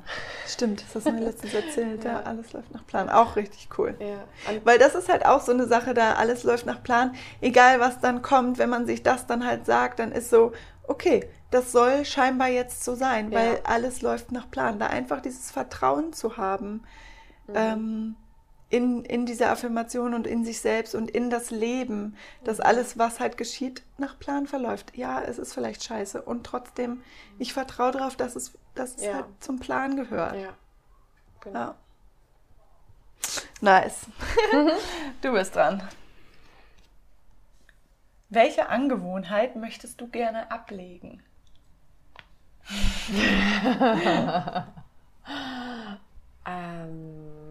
Stimmt, 0.47 0.83
das 0.83 0.95
hast 0.95 1.07
du 1.07 1.13
mir 1.13 1.25
letztens 1.25 1.55
erzählt, 1.55 2.05
ja. 2.05 2.13
ja. 2.13 2.23
alles 2.23 2.53
läuft 2.53 2.73
nach 2.73 2.87
Plan. 2.87 3.09
Auch 3.09 3.37
richtig 3.37 3.69
cool. 3.79 3.97
Ja. 3.99 4.61
Weil 4.65 4.79
das 4.79 4.95
ist 4.95 5.09
halt 5.09 5.25
auch 5.25 5.41
so 5.41 5.53
eine 5.53 5.67
Sache, 5.67 5.95
da 5.95 6.15
alles 6.15 6.45
läuft 6.45 6.67
nach 6.67 6.83
Plan. 6.83 7.15
Egal 7.41 7.81
was 7.81 8.01
dann 8.01 8.23
kommt, 8.23 8.59
wenn 8.59 8.71
man 8.71 8.87
sich 8.87 9.03
das 9.03 9.27
dann 9.27 9.47
halt 9.47 9.67
sagt, 9.67 9.99
dann 9.99 10.13
ist 10.13 10.31
so, 10.31 10.53
okay, 10.87 11.29
das 11.51 11.73
soll 11.73 12.05
scheinbar 12.05 12.49
jetzt 12.49 12.85
so 12.85 12.95
sein, 12.95 13.33
weil 13.33 13.55
ja. 13.55 13.61
alles 13.65 14.03
läuft 14.03 14.33
nach 14.33 14.51
Plan. 14.51 14.79
Da 14.79 14.89
einfach 14.89 15.21
dieses 15.21 15.51
Vertrauen 15.51 16.13
zu 16.13 16.37
haben. 16.37 16.83
Mhm. 17.47 17.55
Ähm, 17.55 18.17
in, 18.69 19.05
in 19.05 19.27
diese 19.27 19.49
Affirmation 19.49 20.13
und 20.15 20.27
in 20.27 20.45
sich 20.45 20.61
selbst 20.61 20.97
und 20.97 21.11
in 21.11 21.31
das 21.31 21.51
Leben, 21.51 22.17
dass 22.43 22.59
alles, 22.59 22.99
was 22.99 23.21
halt 23.21 23.37
geschieht, 23.37 23.85
nach 23.97 24.19
Plan 24.19 24.49
verläuft. 24.49 24.97
Ja, 24.97 25.23
es 25.23 25.39
ist 25.39 25.55
vielleicht 25.55 25.85
scheiße 25.85 26.21
und 26.23 26.45
trotzdem, 26.45 27.03
ich 27.39 27.53
vertraue 27.53 27.93
darauf, 27.93 28.17
dass 28.17 28.35
es, 28.35 28.59
dass 28.75 28.97
es 28.97 29.05
ja. 29.05 29.15
halt 29.15 29.27
zum 29.41 29.61
Plan 29.61 29.95
gehört. 29.97 30.35
Ja. 30.35 30.55
Genau. 31.41 31.61
Ja. 31.61 31.77
Nice. 33.61 34.07
du 35.23 35.33
bist 35.33 35.55
dran. 35.55 35.87
Welche 38.29 38.69
Angewohnheit 38.69 39.55
möchtest 39.55 40.01
du 40.01 40.09
gerne 40.09 40.51
ablegen? 40.51 41.23
ähm 46.45 47.46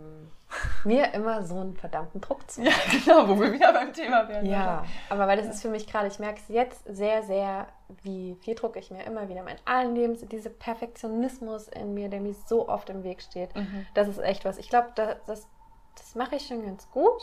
mir 0.83 1.13
immer 1.13 1.43
so 1.43 1.59
einen 1.59 1.75
verdammten 1.75 2.21
Druck 2.21 2.49
zu 2.49 2.61
machen. 2.61 2.73
Ja, 3.05 3.15
genau, 3.15 3.27
wo 3.27 3.39
wir 3.39 3.51
wieder 3.51 3.73
beim 3.73 3.93
Thema 3.93 4.27
werden. 4.27 4.49
Ja, 4.49 4.85
aber 5.09 5.27
weil 5.27 5.37
das 5.37 5.47
ist 5.47 5.61
für 5.61 5.69
mich 5.69 5.87
gerade, 5.87 6.07
ich 6.07 6.19
merke 6.19 6.39
es 6.39 6.47
jetzt 6.47 6.83
sehr, 6.85 7.23
sehr, 7.23 7.67
wie 8.03 8.35
viel 8.41 8.55
Druck 8.55 8.75
ich 8.77 8.91
mir 8.91 9.03
immer 9.03 9.27
wieder 9.29 9.41
in 9.41 9.57
allen 9.65 9.95
Lebens, 9.95 10.25
dieser 10.25 10.49
Perfektionismus 10.49 11.67
in 11.67 11.93
mir, 11.93 12.09
der 12.09 12.21
mir 12.21 12.33
so 12.33 12.67
oft 12.67 12.89
im 12.89 13.03
Weg 13.03 13.21
steht. 13.21 13.55
Mhm. 13.55 13.85
Das 13.93 14.07
ist 14.07 14.19
echt 14.19 14.45
was. 14.45 14.57
Ich 14.57 14.69
glaube, 14.69 14.89
das, 14.95 15.17
das, 15.25 15.47
das 15.95 16.15
mache 16.15 16.35
ich 16.35 16.47
schon 16.47 16.63
ganz 16.63 16.89
gut, 16.91 17.21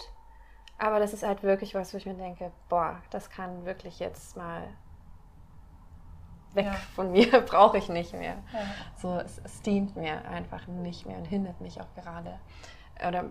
aber 0.79 0.99
das 0.99 1.12
ist 1.12 1.23
halt 1.23 1.42
wirklich 1.42 1.75
was, 1.75 1.92
wo 1.92 1.99
ich 1.99 2.07
mir 2.07 2.14
denke, 2.14 2.51
boah, 2.68 3.01
das 3.11 3.31
kann 3.31 3.64
wirklich 3.64 3.99
jetzt 3.99 4.37
mal 4.37 4.64
weg 6.55 6.66
ja. 6.66 6.73
von 6.95 7.12
mir, 7.12 7.40
brauche 7.47 7.79
ich 7.79 7.88
nicht 7.88 8.12
mehr. 8.12 8.37
Ja. 8.53 8.61
So, 9.01 9.18
es, 9.18 9.40
es, 9.45 9.62
dient 9.62 9.97
mir 9.97 10.25
einfach 10.29 10.66
nicht 10.66 11.07
mehr 11.07 11.18
und 11.18 11.25
hindert 11.25 11.61
mich 11.61 11.81
auch 11.81 11.95
gerade 11.95 12.38
oder 13.07 13.25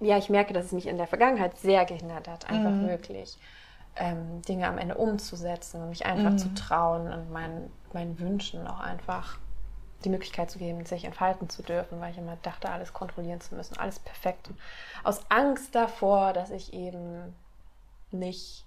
ja, 0.00 0.18
ich 0.18 0.28
merke, 0.28 0.52
dass 0.52 0.66
es 0.66 0.72
mich 0.72 0.86
in 0.86 0.98
der 0.98 1.06
Vergangenheit 1.06 1.58
sehr 1.58 1.84
gehindert 1.84 2.28
hat, 2.28 2.50
einfach 2.50 2.70
mhm. 2.70 2.88
wirklich 2.88 3.38
ähm, 3.96 4.42
Dinge 4.42 4.68
am 4.68 4.78
Ende 4.78 4.94
umzusetzen 4.94 5.82
und 5.82 5.88
mich 5.88 6.04
einfach 6.04 6.32
mhm. 6.32 6.38
zu 6.38 6.54
trauen 6.54 7.12
und 7.12 7.30
meinen, 7.30 7.70
meinen 7.92 8.18
Wünschen 8.18 8.66
auch 8.66 8.80
einfach 8.80 9.38
die 10.04 10.10
Möglichkeit 10.10 10.50
zu 10.50 10.58
geben, 10.58 10.84
sich 10.84 11.04
entfalten 11.04 11.48
zu 11.48 11.62
dürfen, 11.62 12.00
weil 12.00 12.12
ich 12.12 12.18
immer 12.18 12.36
dachte, 12.42 12.68
alles 12.70 12.92
kontrollieren 12.92 13.40
zu 13.40 13.54
müssen, 13.54 13.78
alles 13.78 13.98
perfekt. 13.98 14.48
Und 14.48 14.58
aus 15.02 15.22
Angst 15.30 15.74
davor, 15.74 16.32
dass 16.32 16.50
ich 16.50 16.74
eben 16.74 17.34
nicht, 18.10 18.66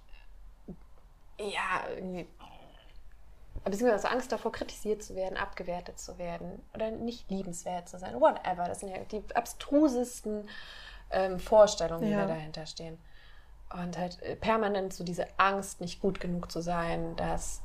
ja, 1.38 1.88
irgendwie, 1.94 2.26
beziehungsweise 3.64 4.10
Angst 4.10 4.32
davor, 4.32 4.52
kritisiert 4.52 5.02
zu 5.02 5.14
werden, 5.14 5.36
abgewertet 5.36 5.98
zu 5.98 6.18
werden 6.18 6.62
oder 6.74 6.90
nicht 6.90 7.30
liebenswert 7.30 7.88
zu 7.88 7.98
sein, 7.98 8.14
whatever. 8.20 8.64
Das 8.66 8.80
sind 8.80 8.88
ja 8.88 8.98
die 9.10 9.22
abstrusesten 9.34 10.48
ähm, 11.10 11.38
Vorstellungen, 11.38 12.04
die 12.04 12.10
ja. 12.10 12.22
da 12.22 12.28
dahinter 12.28 12.66
stehen. 12.66 12.98
Und 13.72 13.98
halt 13.98 14.20
äh, 14.22 14.36
permanent 14.36 14.92
so 14.94 15.04
diese 15.04 15.26
Angst, 15.36 15.80
nicht 15.80 16.00
gut 16.00 16.20
genug 16.20 16.50
zu 16.50 16.60
sein, 16.60 17.14
dass, 17.16 17.60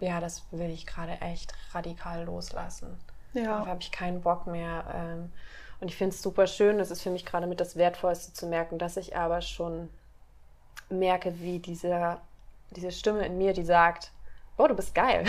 ja, 0.00 0.20
das 0.20 0.44
will 0.50 0.70
ich 0.70 0.86
gerade 0.86 1.20
echt 1.20 1.54
radikal 1.72 2.24
loslassen. 2.24 2.98
Ja. 3.32 3.44
Darauf 3.44 3.66
habe 3.66 3.80
ich 3.80 3.92
keinen 3.92 4.20
Bock 4.20 4.46
mehr. 4.46 4.84
Ähm, 4.94 5.32
und 5.80 5.88
ich 5.88 5.96
finde 5.96 6.14
es 6.14 6.22
super 6.22 6.46
schön. 6.46 6.78
Das 6.78 6.90
ist 6.90 7.02
für 7.02 7.10
mich 7.10 7.24
gerade 7.24 7.46
mit 7.46 7.60
das 7.60 7.76
Wertvollste 7.76 8.32
zu 8.32 8.46
merken, 8.46 8.78
dass 8.78 8.96
ich 8.96 9.16
aber 9.16 9.40
schon 9.40 9.88
merke, 10.90 11.40
wie 11.40 11.58
diese, 11.58 12.18
diese 12.70 12.92
Stimme 12.92 13.24
in 13.24 13.38
mir, 13.38 13.52
die 13.52 13.64
sagt, 13.64 14.12
oh, 14.56 14.66
du 14.66 14.74
bist 14.74 14.94
geil. 14.94 15.24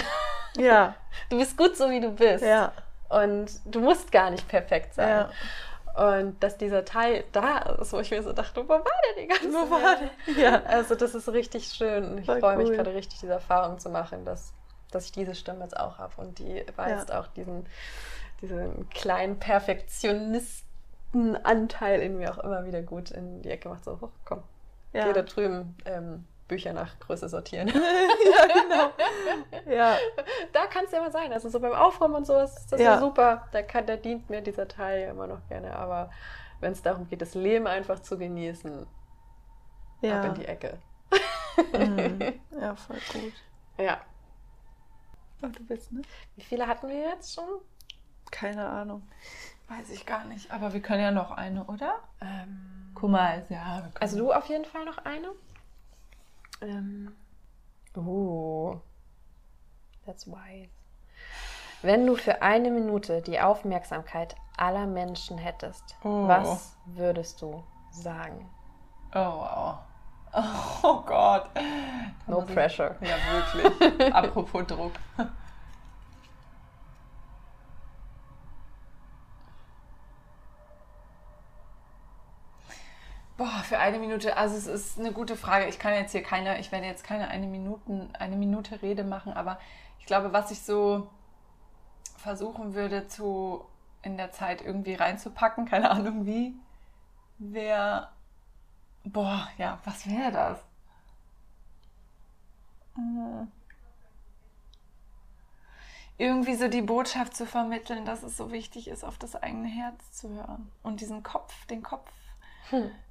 Ja. 0.58 0.96
Du 1.30 1.38
bist 1.38 1.56
gut 1.58 1.78
so, 1.78 1.92
wie 1.92 2.00
du 2.00 2.10
bist. 2.10 2.44
Ja. 2.44 2.72
Und 3.08 3.52
du 3.66 3.82
musst 3.82 4.12
gar 4.12 4.32
nicht 4.32 4.48
perfekt 4.48 4.96
sein. 4.96 5.10
Ja. 5.10 5.30
Und 5.96 6.42
dass 6.42 6.58
dieser 6.58 6.86
Teil 6.86 7.24
da 7.32 7.60
ist, 7.60 7.94
wo 7.94 8.00
ich 8.00 8.10
mir 8.10 8.24
so 8.24 8.34
dachte, 8.34 8.64
wo 8.64 8.70
war 8.70 8.84
der 8.84 9.24
die 9.24 9.28
ganze 9.28 9.54
Wo 9.54 9.70
war 9.70 9.98
der? 9.98 10.10
Ja. 10.44 10.64
Also 10.64 10.96
das 10.96 11.14
ist 11.14 11.30
richtig 11.30 11.68
schön. 11.68 12.18
Ich 12.18 12.26
freue 12.26 12.42
cool. 12.42 12.56
mich 12.58 12.72
gerade 12.72 12.96
richtig, 12.96 13.20
diese 13.20 13.34
Erfahrung 13.34 13.78
zu 13.78 13.92
machen, 13.92 14.26
dass, 14.26 14.54
dass 14.90 15.06
ich 15.06 15.12
diese 15.12 15.36
Stimme 15.36 15.64
jetzt 15.64 15.78
auch 15.78 16.00
habe 16.00 16.14
und 16.18 16.40
die 16.40 16.66
weist 16.76 17.10
ja. 17.10 17.20
auch 17.20 17.28
diesen, 17.28 17.68
diesen 18.42 18.90
kleinen 18.90 19.38
Perfektionistenanteil 19.38 22.02
in 22.02 22.18
mir 22.18 22.34
auch 22.34 22.40
immer 22.40 22.66
wieder 22.66 22.82
gut 22.82 23.12
in 23.12 23.44
die 23.44 23.52
Ecke 23.52 23.70
macht. 23.70 23.86
So, 23.86 24.02
hoch, 24.02 24.10
komm, 24.26 24.42
ja. 24.94 25.06
geh 25.06 25.14
da 25.14 25.22
drüben 25.22 25.78
ähm, 25.86 26.26
Bücher 26.48 26.74
nach 26.74 27.00
Größe 27.00 27.30
sortieren. 27.30 27.68
ja, 27.68 28.46
genau. 28.48 29.74
Ja. 29.76 29.98
Da 30.52 30.66
kann 30.68 30.86
es 30.86 30.92
ja 30.92 31.00
mal 31.00 31.12
sein. 31.12 31.32
Also 31.34 31.50
so 31.50 31.60
beim 31.60 31.74
Aufräumen 31.74 32.16
und 32.16 32.26
so 32.28 32.38
ist 32.40 32.68
das 32.72 32.80
ja, 32.80 32.94
ja 32.94 33.00
super. 33.00 33.48
Da, 33.52 33.62
kann, 33.64 33.86
da 33.86 33.96
dient 33.96 34.30
mir 34.30 34.42
dieser 34.42 34.68
Teil 34.68 35.02
ja 35.04 35.12
immer 35.12 35.28
noch 35.28 35.48
gerne. 35.48 35.76
Aber 35.76 36.10
wenn 36.60 36.72
es 36.74 36.82
darum 36.82 37.08
geht, 37.08 37.22
das 37.22 37.34
Leben 37.34 37.68
einfach 37.68 38.00
zu 38.00 38.18
genießen, 38.18 38.86
ja. 40.02 40.20
ab 40.20 40.26
in 40.26 40.34
die 40.36 40.46
Ecke. 40.46 40.80
Mhm. 41.74 42.34
Ja, 42.60 42.76
voll 42.76 43.00
gut. 43.14 43.34
Ja. 43.78 44.02
Oh, 45.42 45.48
du 45.48 45.64
bist, 45.66 45.92
ne? 45.92 46.02
Wie 46.36 46.42
viele 46.44 46.68
hatten 46.68 46.88
wir 46.88 46.96
jetzt 47.10 47.34
schon? 47.36 47.48
Keine 48.32 48.66
Ahnung. 48.68 49.04
Weiß 49.68 49.90
ich 49.92 50.06
gar 50.06 50.26
nicht. 50.26 50.52
Aber 50.52 50.74
wir 50.74 50.82
können 50.82 51.02
ja 51.02 51.12
noch 51.12 51.32
eine, 51.32 51.64
oder? 51.66 51.96
Ähm, 52.22 52.92
Guck 52.96 53.10
mal, 53.10 53.46
ja. 53.50 53.76
wir 53.78 53.82
können- 53.84 53.94
also 54.00 54.18
du 54.18 54.32
auf 54.32 54.46
jeden 54.48 54.66
Fall 54.66 54.86
noch 54.86 54.98
eine. 55.00 55.30
Ähm, 56.62 57.12
oh, 57.96 58.76
that's 60.06 60.28
wise. 60.28 60.70
Wenn 61.82 62.06
du 62.08 62.16
für 62.16 62.42
eine 62.42 62.72
Minute 62.72 63.22
die 63.22 63.40
Aufmerksamkeit 63.40 64.36
aller 64.58 64.88
Menschen 64.88 65.38
hättest, 65.38 65.96
Oh. 66.04 66.28
was 66.28 66.78
würdest 66.86 67.42
du 67.42 67.64
sagen? 67.92 68.50
Oh, 69.14 69.20
wow. 69.20 69.78
Oh 70.84 71.02
Gott. 71.06 71.50
No 72.26 72.40
muss 72.40 72.50
ich- 72.50 72.56
pressure. 72.56 72.96
Ja, 73.02 73.16
wirklich. 73.94 74.14
Apropos 74.16 74.66
Druck. 74.66 74.94
Boah, 83.36 83.64
für 83.64 83.80
eine 83.80 83.98
Minute, 83.98 84.38
also 84.38 84.56
es 84.56 84.68
ist 84.68 85.00
eine 85.00 85.12
gute 85.12 85.36
Frage. 85.36 85.68
Ich 85.68 85.80
kann 85.80 85.94
jetzt 85.94 86.12
hier 86.12 86.22
keine, 86.22 86.60
ich 86.60 86.72
werde 86.72 86.86
jetzt 86.86 87.04
keine 87.04 87.30
eine 87.30 87.48
Minuten, 87.48 88.10
eine 88.14 88.36
Minute 88.36 88.82
Rede 88.84 89.04
machen, 89.04 89.34
aber 89.34 89.60
ich 90.00 90.06
glaube, 90.06 90.34
was 90.34 90.52
ich 90.52 90.62
so 90.62 91.10
versuchen 92.18 92.76
würde, 92.76 93.08
zu 93.08 93.66
in 94.04 94.18
der 94.18 94.32
Zeit 94.32 94.62
irgendwie 94.62 94.94
reinzupacken, 94.94 95.66
keine 95.70 95.90
Ahnung 95.90 96.26
wie, 96.26 96.56
wäre, 97.40 98.10
boah, 99.04 99.48
ja, 99.58 99.80
was 99.84 100.08
wäre 100.08 100.32
das? 100.32 100.60
Mm. 102.96 103.48
Irgendwie 106.20 106.56
so 106.56 106.68
die 106.68 106.84
Botschaft 106.84 107.36
zu 107.36 107.48
vermitteln, 107.48 108.06
dass 108.06 108.22
es 108.22 108.38
so 108.38 108.52
wichtig 108.52 108.88
ist, 108.88 109.04
auf 109.04 109.18
das 109.18 109.36
eigene 109.36 109.68
Herz 109.68 110.12
zu 110.12 110.30
hören 110.30 110.72
und 110.84 111.02
diesen 111.02 111.24
Kopf, 111.24 111.66
den 111.66 111.82
Kopf 111.82 112.12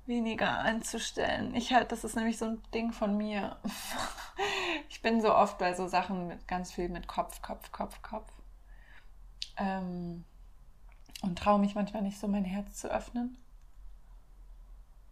Weniger 0.06 0.58
anzustellen. 0.58 1.54
Ich 1.54 1.72
halt, 1.72 1.92
das 1.92 2.04
ist 2.04 2.16
nämlich 2.16 2.38
so 2.38 2.46
ein 2.46 2.62
Ding 2.74 2.92
von 2.92 3.16
mir. 3.16 3.56
Ich 4.88 5.02
bin 5.02 5.20
so 5.20 5.34
oft 5.34 5.58
bei 5.58 5.74
so 5.74 5.88
Sachen 5.88 6.28
mit 6.28 6.48
ganz 6.48 6.72
viel 6.72 6.88
mit 6.88 7.06
Kopf, 7.06 7.42
Kopf, 7.42 7.70
Kopf, 7.72 8.00
Kopf. 8.02 8.30
Ähm, 9.56 10.24
und 11.22 11.38
traue 11.38 11.58
mich 11.58 11.74
manchmal 11.74 12.02
nicht 12.02 12.18
so 12.18 12.28
mein 12.28 12.44
Herz 12.44 12.76
zu 12.76 12.88
öffnen. 12.88 13.36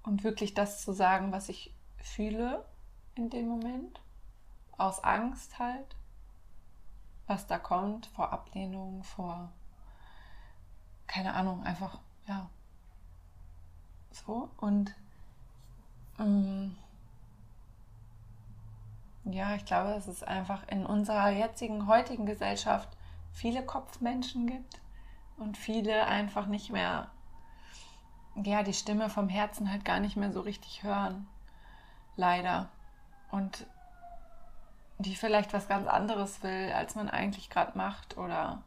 Und 0.02 0.24
wirklich 0.24 0.54
das 0.54 0.82
zu 0.82 0.92
sagen, 0.92 1.32
was 1.32 1.48
ich 1.48 1.74
fühle 1.98 2.64
in 3.14 3.30
dem 3.30 3.48
Moment. 3.48 4.00
Aus 4.76 5.02
Angst 5.02 5.58
halt. 5.58 5.96
Was 7.26 7.46
da 7.46 7.58
kommt, 7.58 8.06
vor 8.06 8.32
Ablehnung, 8.32 9.02
vor 9.02 9.52
keine 11.10 11.34
Ahnung, 11.34 11.64
einfach, 11.64 11.98
ja, 12.28 12.48
so 14.12 14.48
und 14.58 14.94
ähm, 16.18 16.76
ja, 19.24 19.54
ich 19.54 19.64
glaube, 19.64 19.90
dass 19.90 20.06
es 20.06 20.22
einfach 20.22 20.66
in 20.68 20.86
unserer 20.86 21.30
jetzigen, 21.30 21.86
heutigen 21.86 22.26
Gesellschaft 22.26 22.88
viele 23.32 23.64
Kopfmenschen 23.64 24.46
gibt 24.46 24.80
und 25.36 25.56
viele 25.56 26.06
einfach 26.06 26.46
nicht 26.46 26.70
mehr, 26.70 27.10
ja, 28.34 28.62
die 28.62 28.74
Stimme 28.74 29.10
vom 29.10 29.28
Herzen 29.28 29.70
halt 29.70 29.84
gar 29.84 30.00
nicht 30.00 30.16
mehr 30.16 30.32
so 30.32 30.40
richtig 30.40 30.82
hören. 30.82 31.26
Leider. 32.16 32.68
Und 33.30 33.66
die 34.98 35.14
vielleicht 35.14 35.52
was 35.52 35.68
ganz 35.68 35.86
anderes 35.86 36.42
will, 36.42 36.72
als 36.74 36.94
man 36.94 37.08
eigentlich 37.08 37.48
gerade 37.48 37.76
macht 37.76 38.18
oder 38.18 38.62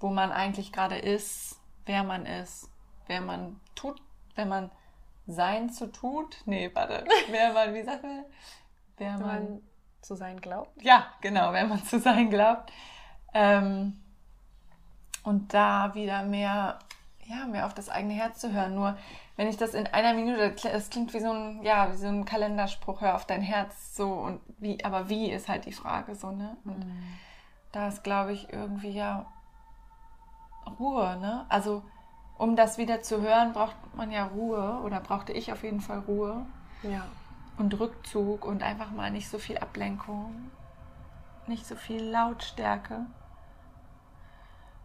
wo 0.00 0.10
man 0.10 0.32
eigentlich 0.32 0.72
gerade 0.72 0.98
ist, 0.98 1.58
wer 1.86 2.02
man 2.02 2.26
ist, 2.26 2.68
wer 3.06 3.20
man 3.20 3.58
tut, 3.74 4.00
wenn 4.34 4.48
man 4.48 4.70
sein 5.26 5.70
zu 5.70 5.90
tut. 5.90 6.42
Nee, 6.46 6.70
warte, 6.74 7.04
wer 7.30 7.52
man, 7.52 7.74
wie 7.74 7.82
sagt 7.82 8.02
man? 8.02 8.24
Wer 8.96 9.12
man, 9.12 9.20
man 9.20 9.62
zu 10.02 10.14
sein 10.14 10.40
glaubt. 10.40 10.70
ja, 10.82 11.06
genau, 11.20 11.52
wenn 11.52 11.68
man 11.68 11.82
zu 11.84 11.98
sein 11.98 12.30
glaubt. 12.30 12.72
Ähm, 13.32 14.00
und 15.22 15.54
da 15.54 15.94
wieder 15.94 16.22
mehr, 16.22 16.78
ja, 17.24 17.46
mehr 17.46 17.66
auf 17.66 17.74
das 17.74 17.88
eigene 17.88 18.12
Herz 18.14 18.38
zu 18.38 18.52
hören. 18.52 18.74
Nur 18.74 18.96
wenn 19.36 19.48
ich 19.48 19.56
das 19.56 19.74
in 19.74 19.86
einer 19.88 20.12
Minute, 20.14 20.54
es 20.68 20.90
klingt 20.90 21.14
wie 21.14 21.20
so 21.20 21.32
ein, 21.32 21.62
ja, 21.62 21.90
wie 21.90 21.96
so 21.96 22.06
ein 22.06 22.24
Kalenderspruch, 22.24 23.00
hör 23.00 23.16
auf 23.16 23.26
dein 23.26 23.40
Herz 23.40 23.96
so 23.96 24.12
und 24.12 24.40
wie, 24.58 24.84
aber 24.84 25.08
wie 25.08 25.30
ist 25.30 25.48
halt 25.48 25.64
die 25.64 25.72
Frage 25.72 26.14
so, 26.14 26.30
ne? 26.30 26.56
Und 26.64 26.86
da 27.72 27.88
ist, 27.88 28.04
glaube 28.04 28.32
ich, 28.32 28.52
irgendwie 28.52 28.90
ja 28.90 29.26
Ruhe, 30.78 31.16
ne? 31.16 31.46
Also 31.48 31.82
um 32.38 32.56
das 32.56 32.78
wieder 32.78 33.02
zu 33.02 33.20
hören, 33.22 33.52
braucht 33.52 33.76
man 33.96 34.10
ja 34.10 34.24
Ruhe 34.26 34.80
oder 34.84 35.00
brauchte 35.00 35.32
ich 35.32 35.52
auf 35.52 35.62
jeden 35.62 35.80
Fall 35.80 36.00
Ruhe 36.00 36.44
Ja. 36.82 37.04
und 37.58 37.78
Rückzug 37.78 38.44
und 38.44 38.62
einfach 38.62 38.90
mal 38.90 39.10
nicht 39.10 39.28
so 39.28 39.38
viel 39.38 39.58
Ablenkung, 39.58 40.50
nicht 41.46 41.66
so 41.66 41.76
viel 41.76 42.02
Lautstärke. 42.02 43.06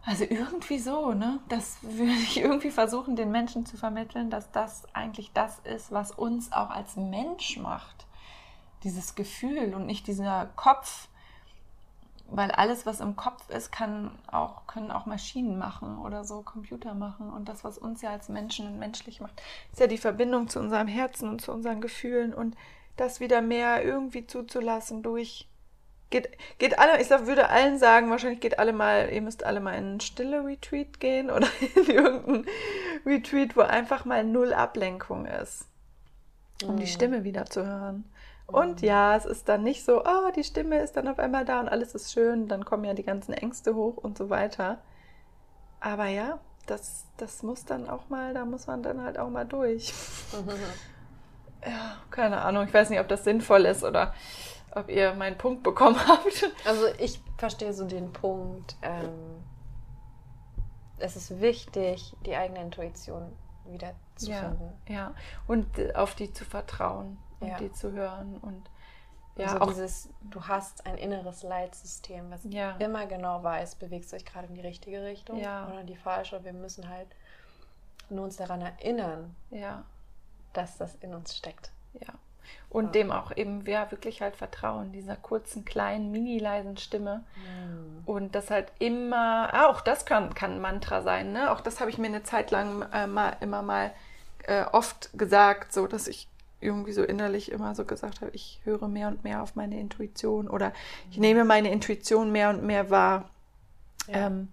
Also 0.04 0.24
irgendwie 0.24 0.78
so, 0.78 1.12
ne? 1.12 1.40
Das 1.48 1.82
würde 1.82 2.12
ich 2.12 2.40
irgendwie 2.40 2.70
versuchen, 2.70 3.16
den 3.16 3.30
Menschen 3.30 3.66
zu 3.66 3.76
vermitteln, 3.76 4.30
dass 4.30 4.50
das 4.50 4.84
eigentlich 4.94 5.32
das 5.34 5.58
ist, 5.60 5.92
was 5.92 6.10
uns 6.12 6.52
auch 6.52 6.70
als 6.70 6.96
Mensch 6.96 7.58
macht. 7.58 8.06
Dieses 8.82 9.14
Gefühl 9.14 9.74
und 9.74 9.84
nicht 9.84 10.06
dieser 10.06 10.46
Kopf, 10.56 11.08
weil 12.30 12.50
alles, 12.52 12.86
was 12.86 13.00
im 13.00 13.16
Kopf 13.16 13.48
ist, 13.50 13.72
kann 13.72 14.12
auch, 14.30 14.66
können 14.66 14.90
auch 14.90 15.06
Maschinen 15.06 15.58
machen 15.58 15.98
oder 15.98 16.24
so 16.24 16.42
Computer 16.42 16.94
machen. 16.94 17.30
Und 17.30 17.48
das, 17.48 17.64
was 17.64 17.76
uns 17.76 18.02
ja 18.02 18.10
als 18.10 18.28
Menschen 18.28 18.66
und 18.66 18.78
menschlich 18.78 19.20
macht, 19.20 19.42
ist 19.72 19.80
ja 19.80 19.88
die 19.88 19.98
Verbindung 19.98 20.48
zu 20.48 20.60
unserem 20.60 20.86
Herzen 20.86 21.28
und 21.28 21.40
zu 21.40 21.52
unseren 21.52 21.80
Gefühlen 21.80 22.32
und 22.32 22.56
das 22.96 23.20
wieder 23.20 23.42
mehr 23.42 23.84
irgendwie 23.84 24.26
zuzulassen 24.26 25.02
durch. 25.02 25.48
Geht, 26.10 26.28
geht 26.58 26.78
alle, 26.78 27.00
ich 27.00 27.06
sag, 27.06 27.26
würde 27.26 27.48
allen 27.50 27.78
sagen, 27.78 28.10
wahrscheinlich 28.10 28.40
geht 28.40 28.58
alle 28.58 28.72
mal, 28.72 29.10
ihr 29.12 29.22
müsst 29.22 29.44
alle 29.44 29.60
mal 29.60 29.74
in 29.74 29.84
einen 29.84 30.00
stille 30.00 30.44
Retreat 30.44 30.98
gehen 31.00 31.30
oder 31.30 31.46
in 31.76 31.86
irgendeinen 31.86 32.46
Retreat, 33.06 33.56
wo 33.56 33.60
einfach 33.60 34.04
mal 34.04 34.24
null 34.24 34.52
Ablenkung 34.52 35.26
ist, 35.26 35.66
um 36.64 36.76
die 36.78 36.88
Stimme 36.88 37.24
wieder 37.24 37.46
zu 37.46 37.64
hören. 37.64 38.04
Und 38.52 38.82
ja, 38.82 39.16
es 39.16 39.24
ist 39.24 39.48
dann 39.48 39.62
nicht 39.62 39.84
so, 39.84 40.02
oh, 40.04 40.30
die 40.34 40.44
Stimme 40.44 40.78
ist 40.80 40.96
dann 40.96 41.08
auf 41.08 41.18
einmal 41.18 41.44
da 41.44 41.60
und 41.60 41.68
alles 41.68 41.94
ist 41.94 42.12
schön, 42.12 42.48
dann 42.48 42.64
kommen 42.64 42.84
ja 42.84 42.94
die 42.94 43.02
ganzen 43.04 43.32
Ängste 43.32 43.74
hoch 43.74 43.96
und 43.96 44.16
so 44.18 44.30
weiter. 44.30 44.78
Aber 45.80 46.06
ja, 46.06 46.38
das, 46.66 47.06
das 47.16 47.42
muss 47.42 47.64
dann 47.64 47.88
auch 47.88 48.08
mal, 48.08 48.34
da 48.34 48.44
muss 48.44 48.66
man 48.66 48.82
dann 48.82 49.02
halt 49.02 49.18
auch 49.18 49.30
mal 49.30 49.46
durch. 49.46 49.92
Ja, 51.62 51.96
keine 52.10 52.40
Ahnung, 52.40 52.66
ich 52.66 52.72
weiß 52.72 52.88
nicht, 52.88 53.00
ob 53.00 53.08
das 53.08 53.22
sinnvoll 53.24 53.66
ist 53.66 53.84
oder 53.84 54.14
ob 54.74 54.88
ihr 54.88 55.12
meinen 55.12 55.36
Punkt 55.36 55.62
bekommen 55.62 55.96
habt. 56.08 56.50
Also 56.64 56.86
ich 56.98 57.20
verstehe 57.36 57.74
so 57.74 57.86
den 57.86 58.12
Punkt, 58.14 58.76
ähm, 58.80 59.10
es 60.98 61.16
ist 61.16 61.38
wichtig, 61.42 62.16
die 62.24 62.34
eigene 62.34 62.62
Intuition 62.62 63.30
wieder 63.66 63.92
zu 64.16 64.30
Ja, 64.30 64.38
finden. 64.40 64.72
ja. 64.88 65.14
Und 65.46 65.78
äh, 65.78 65.92
auf 65.92 66.14
die 66.14 66.32
zu 66.32 66.46
vertrauen 66.46 67.18
und 67.40 67.48
Ja. 67.48 67.56
die 67.58 67.72
zu 67.72 67.92
hören 67.92 68.36
und 68.38 68.68
Ja, 69.36 69.46
ja, 69.46 69.52
also 69.52 69.60
auch 69.64 69.68
dieses, 69.68 70.08
du 70.22 70.46
hast 70.46 70.86
ein 70.86 70.96
inneres 70.98 71.42
Leitsystem, 71.42 72.30
was 72.30 72.40
Ja. 72.44 72.72
immer 72.78 73.06
genau 73.06 73.42
weiß, 73.42 73.76
bewegst 73.76 74.12
du 74.12 74.16
dich 74.16 74.26
gerade 74.26 74.48
in 74.48 74.54
die 74.54 74.60
richtige 74.60 75.02
Richtung 75.04 75.38
Ja. 75.38 75.66
oder 75.68 75.80
in 75.80 75.86
die 75.86 75.96
falsche. 75.96 76.42
Wir 76.44 76.52
müssen 76.52 76.88
halt 76.88 77.08
nur 78.10 78.24
uns 78.24 78.36
daran 78.36 78.60
erinnern, 78.60 79.34
ja, 79.50 79.84
dass 80.52 80.76
das 80.78 80.96
in 80.96 81.14
uns 81.14 81.36
steckt. 81.36 81.70
ja. 81.94 82.08
Und 82.68 82.94
dem 82.96 83.12
auch 83.12 83.36
eben 83.36 83.64
ja, 83.66 83.90
wirklich 83.92 84.22
halt 84.22 84.36
vertrauen, 84.36 84.90
dieser 84.92 85.14
kurzen, 85.16 85.64
kleinen, 85.64 86.10
mini 86.10 86.38
leisen 86.38 86.76
Stimme. 86.76 87.24
Und 88.06 88.34
das 88.34 88.50
halt 88.50 88.72
immer, 88.80 89.52
ah, 89.54 89.66
auch 89.68 89.80
das 89.82 90.04
kann, 90.04 90.34
kann 90.34 90.52
ein 90.54 90.60
Mantra 90.60 91.02
sein, 91.02 91.32
ne? 91.32 91.52
Auch 91.52 91.60
das 91.60 91.78
habe 91.80 91.90
ich 91.90 91.98
mir 91.98 92.06
eine 92.08 92.22
Zeit 92.24 92.50
lang 92.50 92.82
äh, 92.92 93.06
mal, 93.06 93.36
immer 93.40 93.62
mal 93.62 93.92
äh, 94.44 94.64
oft 94.72 95.10
gesagt, 95.16 95.72
so 95.72 95.86
dass 95.86 96.08
ich 96.08 96.26
irgendwie 96.60 96.92
so 96.92 97.02
innerlich 97.02 97.50
immer 97.50 97.74
so 97.74 97.84
gesagt 97.84 98.20
habe, 98.20 98.30
ich 98.32 98.60
höre 98.64 98.88
mehr 98.88 99.08
und 99.08 99.24
mehr 99.24 99.42
auf 99.42 99.56
meine 99.56 99.78
Intuition 99.80 100.48
oder 100.48 100.72
ich 101.10 101.18
nehme 101.18 101.44
meine 101.44 101.70
Intuition 101.70 102.30
mehr 102.32 102.50
und 102.50 102.62
mehr 102.64 102.90
wahr. 102.90 103.30
Ja. 104.08 104.26
Ähm, 104.26 104.48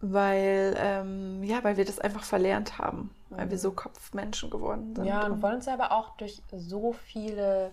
weil, 0.00 0.76
ähm, 0.78 1.42
ja, 1.42 1.64
weil 1.64 1.76
wir 1.76 1.84
das 1.84 1.98
einfach 1.98 2.22
verlernt 2.22 2.78
haben, 2.78 3.10
weil 3.30 3.46
Mhm. 3.46 3.50
wir 3.50 3.58
so 3.58 3.72
Kopfmenschen 3.72 4.48
geworden 4.48 4.94
sind. 4.94 5.04
Ja, 5.06 5.26
und 5.26 5.42
wollen 5.42 5.56
uns 5.56 5.66
aber 5.68 5.90
auch 5.92 6.16
durch 6.16 6.40
so 6.52 6.92
viele 6.92 7.72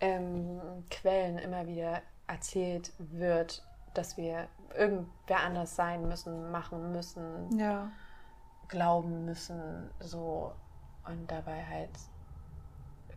ähm, 0.00 0.58
Quellen 0.90 1.36
immer 1.38 1.66
wieder 1.66 2.00
erzählt 2.26 2.92
wird, 2.98 3.62
dass 3.92 4.16
wir 4.16 4.46
irgendwer 4.78 5.40
anders 5.44 5.76
sein 5.76 6.08
müssen, 6.08 6.50
machen 6.50 6.92
müssen, 6.92 7.58
ja, 7.58 7.90
glauben 8.68 9.26
müssen, 9.26 9.90
so 9.98 10.52
und 11.06 11.30
dabei 11.30 11.62
halt 11.66 11.90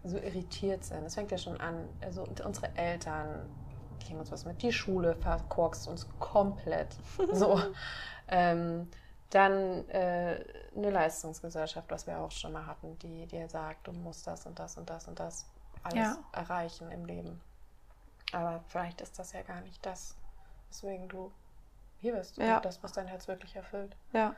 so 0.03 0.17
irritiert 0.17 0.83
sind. 0.83 1.03
Es 1.05 1.15
fängt 1.15 1.31
ja 1.31 1.37
schon 1.37 1.59
an, 1.59 1.87
also 2.01 2.27
unsere 2.43 2.75
Eltern 2.75 3.49
geben 3.99 4.19
uns 4.19 4.31
was 4.31 4.45
mit, 4.45 4.61
die 4.61 4.73
Schule 4.73 5.15
verkorkst 5.15 5.87
uns 5.87 6.07
komplett. 6.19 6.95
So. 7.33 7.59
ähm, 8.27 8.89
dann 9.29 9.87
äh, 9.89 10.43
eine 10.75 10.89
Leistungsgesellschaft, 10.91 11.89
was 11.89 12.05
wir 12.05 12.19
auch 12.19 12.31
schon 12.31 12.51
mal 12.51 12.67
hatten, 12.67 12.97
die 12.99 13.25
dir 13.25 13.49
sagt, 13.49 13.87
du 13.87 13.91
musst 13.91 14.27
das 14.27 14.45
und 14.45 14.59
das 14.59 14.77
und 14.77 14.89
das 14.89 15.07
und 15.07 15.19
das 15.19 15.45
alles 15.83 15.95
ja. 15.95 16.17
erreichen 16.31 16.91
im 16.91 17.05
Leben. 17.05 17.41
Aber 18.31 18.63
vielleicht 18.67 19.01
ist 19.01 19.17
das 19.17 19.33
ja 19.33 19.41
gar 19.41 19.61
nicht 19.61 19.83
das, 19.85 20.15
weswegen 20.69 21.07
du 21.09 21.31
hier 21.99 22.13
bist. 22.15 22.37
Ja. 22.37 22.57
Und 22.57 22.65
das, 22.65 22.83
was 22.83 22.91
dein 22.91 23.07
Herz 23.07 23.27
wirklich 23.27 23.55
erfüllt. 23.55 23.95
Ja. 24.11 24.35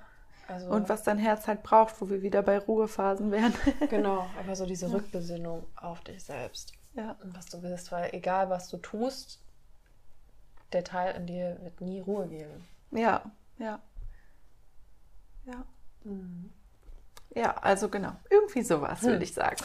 Also, 0.47 0.67
und 0.67 0.89
was 0.89 1.03
dein 1.03 1.17
Herz 1.17 1.47
halt 1.47 1.63
braucht, 1.63 1.99
wo 1.99 2.09
wir 2.09 2.21
wieder 2.21 2.43
bei 2.43 2.59
Ruhephasen 2.59 3.31
wären. 3.31 3.53
genau, 3.89 4.27
aber 4.39 4.55
so 4.55 4.65
diese 4.65 4.87
ja. 4.87 4.93
Rückbesinnung 4.93 5.65
auf 5.75 6.01
dich 6.01 6.23
selbst. 6.23 6.73
Ja. 6.93 7.15
Und 7.23 7.35
was 7.35 7.47
du 7.47 7.61
willst, 7.63 7.91
weil 7.91 8.09
egal 8.13 8.49
was 8.49 8.69
du 8.69 8.77
tust, 8.77 9.41
der 10.71 10.83
Teil 10.83 11.15
in 11.15 11.25
dir 11.25 11.57
wird 11.61 11.81
nie 11.81 11.99
Ruhe 11.99 12.27
geben. 12.27 12.67
Ja, 12.91 13.23
ja. 13.57 13.79
Ja. 15.45 15.65
Mhm. 16.03 16.51
Ja, 17.35 17.51
also 17.57 17.89
genau. 17.89 18.13
Irgendwie 18.29 18.61
sowas, 18.61 19.01
hm. 19.01 19.09
würde 19.09 19.23
ich 19.23 19.33
sagen. 19.33 19.57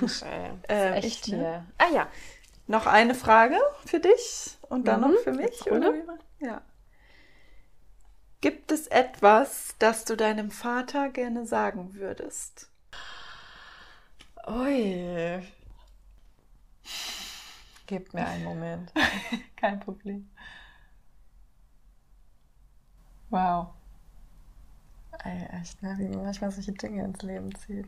Mensch, 0.00 0.22
ey. 0.22 0.50
Ähm, 0.68 0.92
echt 0.94 1.28
ich, 1.28 1.32
ne? 1.32 1.66
Ah 1.78 1.88
ja. 1.92 2.08
Noch 2.66 2.86
eine 2.86 3.14
Frage 3.14 3.56
für 3.86 4.00
dich 4.00 4.58
und 4.68 4.86
dann 4.86 5.00
mhm. 5.00 5.12
noch 5.12 5.20
für 5.20 5.32
mich, 5.32 5.70
oder? 5.70 5.92
Ja. 6.38 6.62
Gibt 8.40 8.70
es 8.70 8.86
etwas, 8.86 9.69
das 9.80 10.04
du 10.04 10.16
deinem 10.16 10.50
Vater 10.50 11.08
gerne 11.10 11.44
sagen 11.46 11.94
würdest? 11.94 12.70
Ui. 14.46 15.42
Gib 17.86 18.14
mir 18.14 18.26
einen 18.26 18.44
Moment. 18.44 18.92
Kein 19.56 19.80
Problem. 19.80 20.28
Wow. 23.30 23.68
Ey, 25.24 25.46
echt, 25.60 25.82
ne? 25.82 25.94
wie 25.98 26.08
man 26.08 26.24
manchmal 26.24 26.50
solche 26.50 26.72
Dinge 26.72 27.04
ins 27.04 27.22
Leben 27.22 27.54
zieht. 27.54 27.86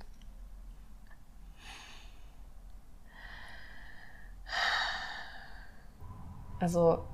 Also, 6.61 7.05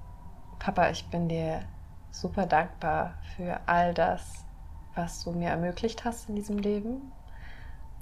Papa, 0.59 0.91
ich 0.91 1.09
bin 1.11 1.29
dir 1.29 1.63
super 2.11 2.47
dankbar 2.47 3.19
für 3.37 3.61
all 3.67 3.95
das, 3.95 4.45
was 4.99 5.25
du 5.25 5.31
mir 5.31 5.49
ermöglicht 5.51 6.05
hast 6.05 6.29
in 6.29 6.35
diesem 6.35 6.59
Leben. 6.59 7.13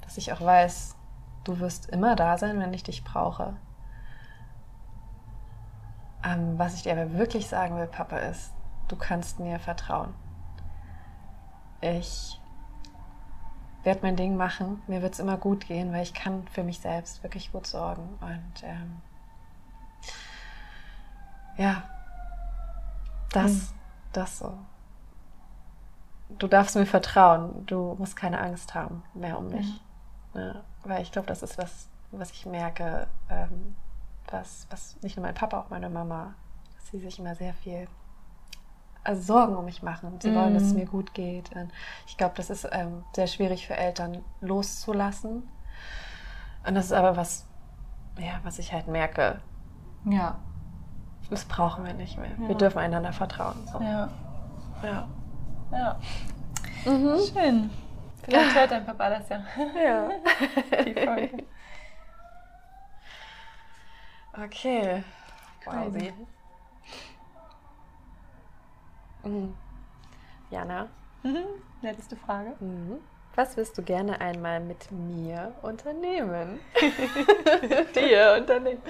Dass 0.01 0.17
ich 0.17 0.33
auch 0.33 0.41
weiß, 0.41 0.95
du 1.43 1.59
wirst 1.59 1.89
immer 1.89 2.15
da 2.15 2.37
sein, 2.37 2.59
wenn 2.59 2.73
ich 2.73 2.83
dich 2.83 3.03
brauche. 3.03 3.55
Ähm, 6.23 6.57
was 6.57 6.73
ich 6.73 6.83
dir 6.83 6.93
aber 6.93 7.13
wirklich 7.13 7.47
sagen 7.47 7.77
will, 7.77 7.87
Papa, 7.87 8.17
ist, 8.17 8.51
du 8.87 8.95
kannst 8.95 9.39
mir 9.39 9.59
vertrauen. 9.59 10.13
Ich 11.81 12.41
werde 13.83 14.01
mein 14.01 14.15
Ding 14.15 14.35
machen. 14.35 14.81
Mir 14.87 15.01
wird 15.01 15.13
es 15.13 15.19
immer 15.19 15.37
gut 15.37 15.67
gehen, 15.67 15.93
weil 15.93 16.03
ich 16.03 16.15
kann 16.15 16.47
für 16.47 16.63
mich 16.63 16.79
selbst 16.79 17.21
wirklich 17.21 17.51
gut 17.51 17.67
sorgen. 17.67 18.17
Und 18.19 18.63
ähm, 18.63 19.01
ja, 21.57 21.83
das, 23.31 23.51
mhm. 23.51 23.67
das 24.13 24.39
so. 24.39 24.57
Du 26.29 26.47
darfst 26.47 26.75
mir 26.75 26.85
vertrauen. 26.85 27.65
Du 27.65 27.95
musst 27.97 28.15
keine 28.15 28.39
Angst 28.39 28.75
haben 28.75 29.03
mehr 29.13 29.37
um 29.37 29.49
mich. 29.49 29.81
Mhm. 30.33 30.39
Ja, 30.39 30.55
weil 30.83 31.01
ich 31.01 31.11
glaube, 31.11 31.27
das 31.27 31.41
ist 31.41 31.57
was, 31.57 31.89
was 32.11 32.31
ich 32.31 32.45
merke, 32.45 33.07
ähm, 33.29 33.75
was, 34.29 34.67
was 34.69 34.97
nicht 35.01 35.17
nur 35.17 35.25
mein 35.25 35.35
Papa, 35.35 35.59
auch 35.59 35.69
meine 35.69 35.89
Mama, 35.89 36.33
dass 36.75 36.89
sie 36.89 36.99
sich 36.99 37.19
immer 37.19 37.35
sehr 37.35 37.53
viel 37.53 37.87
also 39.07 39.21
Sorgen 39.21 39.55
um 39.55 39.65
mich 39.65 39.81
machen. 39.81 40.19
Sie 40.19 40.31
mm. 40.31 40.35
wollen, 40.35 40.53
dass 40.53 40.63
es 40.63 40.73
mhm. 40.73 40.79
mir 40.79 40.85
gut 40.85 41.13
geht. 41.13 41.55
Und 41.55 41.71
ich 42.07 42.17
glaube, 42.17 42.33
das 42.35 42.49
ist 42.49 42.67
ähm, 42.71 43.03
sehr 43.15 43.27
schwierig 43.27 43.65
für 43.65 43.77
Eltern 43.77 44.21
loszulassen. 44.41 45.47
Und 46.67 46.75
das 46.75 46.87
ist 46.87 46.91
aber 46.91 47.15
was, 47.15 47.47
ja, 48.19 48.41
was 48.43 48.59
ich 48.59 48.73
halt 48.73 48.87
merke. 48.87 49.39
Ja. 50.03 50.37
Das 51.29 51.45
brauchen 51.45 51.85
wir 51.85 51.93
nicht 51.93 52.17
mehr. 52.17 52.31
Ja. 52.31 52.47
Wir 52.49 52.55
dürfen 52.55 52.79
einander 52.79 53.13
vertrauen. 53.13 53.55
So. 53.71 53.79
Ja. 53.79 54.09
Ja. 54.83 55.07
Ja. 55.71 55.99
Mhm. 56.85 57.19
Schön. 57.33 57.69
Vielleicht 58.23 58.55
hört 58.55 58.71
dein 58.71 58.85
Papa 58.85 59.09
das 59.09 59.29
ja. 59.29 59.43
Ja. 59.81 60.09
Die 60.83 60.93
Folge. 60.93 61.43
Okay. 64.33 65.03
Crazy. 65.63 66.13
Mhm. 69.23 69.55
Jana. 70.49 70.87
Mhm. 71.23 71.43
Letzte 71.81 72.15
Frage. 72.15 72.53
Mhm. 72.59 72.99
Was 73.35 73.55
wirst 73.55 73.77
du 73.77 73.83
gerne 73.83 74.19
einmal 74.19 74.59
mit 74.59 74.91
mir 74.91 75.53
unternehmen? 75.61 76.59
Dir 77.95 78.35
unternehmen. 78.39 78.81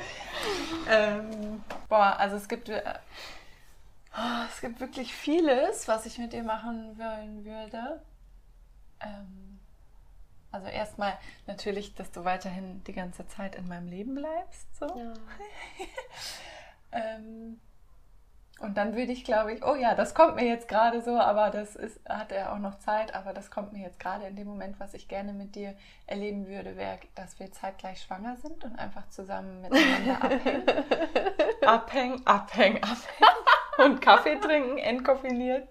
Ähm, 0.90 1.62
boah, 1.90 2.16
also 2.18 2.38
es 2.38 2.48
gibt, 2.48 2.70
äh, 2.70 2.82
oh, 4.18 4.46
es 4.50 4.62
gibt 4.62 4.80
wirklich 4.80 5.14
vieles, 5.14 5.88
was 5.88 6.06
ich 6.06 6.18
mit 6.18 6.34
dir 6.34 6.44
machen 6.44 6.98
wollen 6.98 7.46
würde. 7.46 8.02
Ähm, 9.00 9.60
also 10.52 10.68
erstmal 10.68 11.18
natürlich, 11.46 11.94
dass 11.96 12.12
du 12.12 12.26
weiterhin 12.26 12.84
die 12.86 12.94
ganze 12.94 13.28
Zeit 13.28 13.56
in 13.56 13.68
meinem 13.68 13.88
Leben 13.88 14.16
bleibst. 14.16 14.76
So. 14.76 14.86
Ja. 14.88 15.14
ähm, 16.92 17.60
und 18.60 18.76
dann 18.76 18.96
würde 18.96 19.12
ich, 19.12 19.24
glaube 19.24 19.54
ich, 19.54 19.64
oh 19.64 19.76
ja, 19.76 19.94
das 19.94 20.16
kommt 20.16 20.36
mir 20.36 20.46
jetzt 20.48 20.68
gerade 20.68 21.04
so, 21.04 21.20
aber 21.20 21.52
das 21.52 21.76
ist, 21.76 22.00
hat 22.10 22.32
er 22.32 22.54
auch 22.54 22.58
noch 22.58 22.80
Zeit, 22.80 23.14
aber 23.14 23.32
das 23.34 23.52
kommt 23.52 23.72
mir 23.72 23.84
jetzt 23.84 24.00
gerade 24.00 24.26
in 24.26 24.36
dem 24.36 24.48
Moment, 24.48 24.80
was 24.80 24.96
ich 24.96 25.08
gerne 25.08 25.32
mit 25.32 25.54
dir 25.54 25.76
erleben 26.08 26.48
würde, 26.48 26.76
wäre, 26.76 26.98
dass 27.14 27.40
wir 27.40 27.52
zeitgleich 27.52 28.02
schwanger 28.02 28.36
sind 28.38 28.64
und 28.64 28.80
einfach 28.80 29.08
zusammen 29.10 29.62
miteinander 29.62 30.24
abhängen. 30.24 30.64
abhängen, 31.68 32.26
abhängen, 32.26 32.84
abhängen. 32.84 33.48
Und 33.78 34.02
Kaffee 34.02 34.40
trinken, 34.40 34.78
entkoffinierten. 34.78 35.68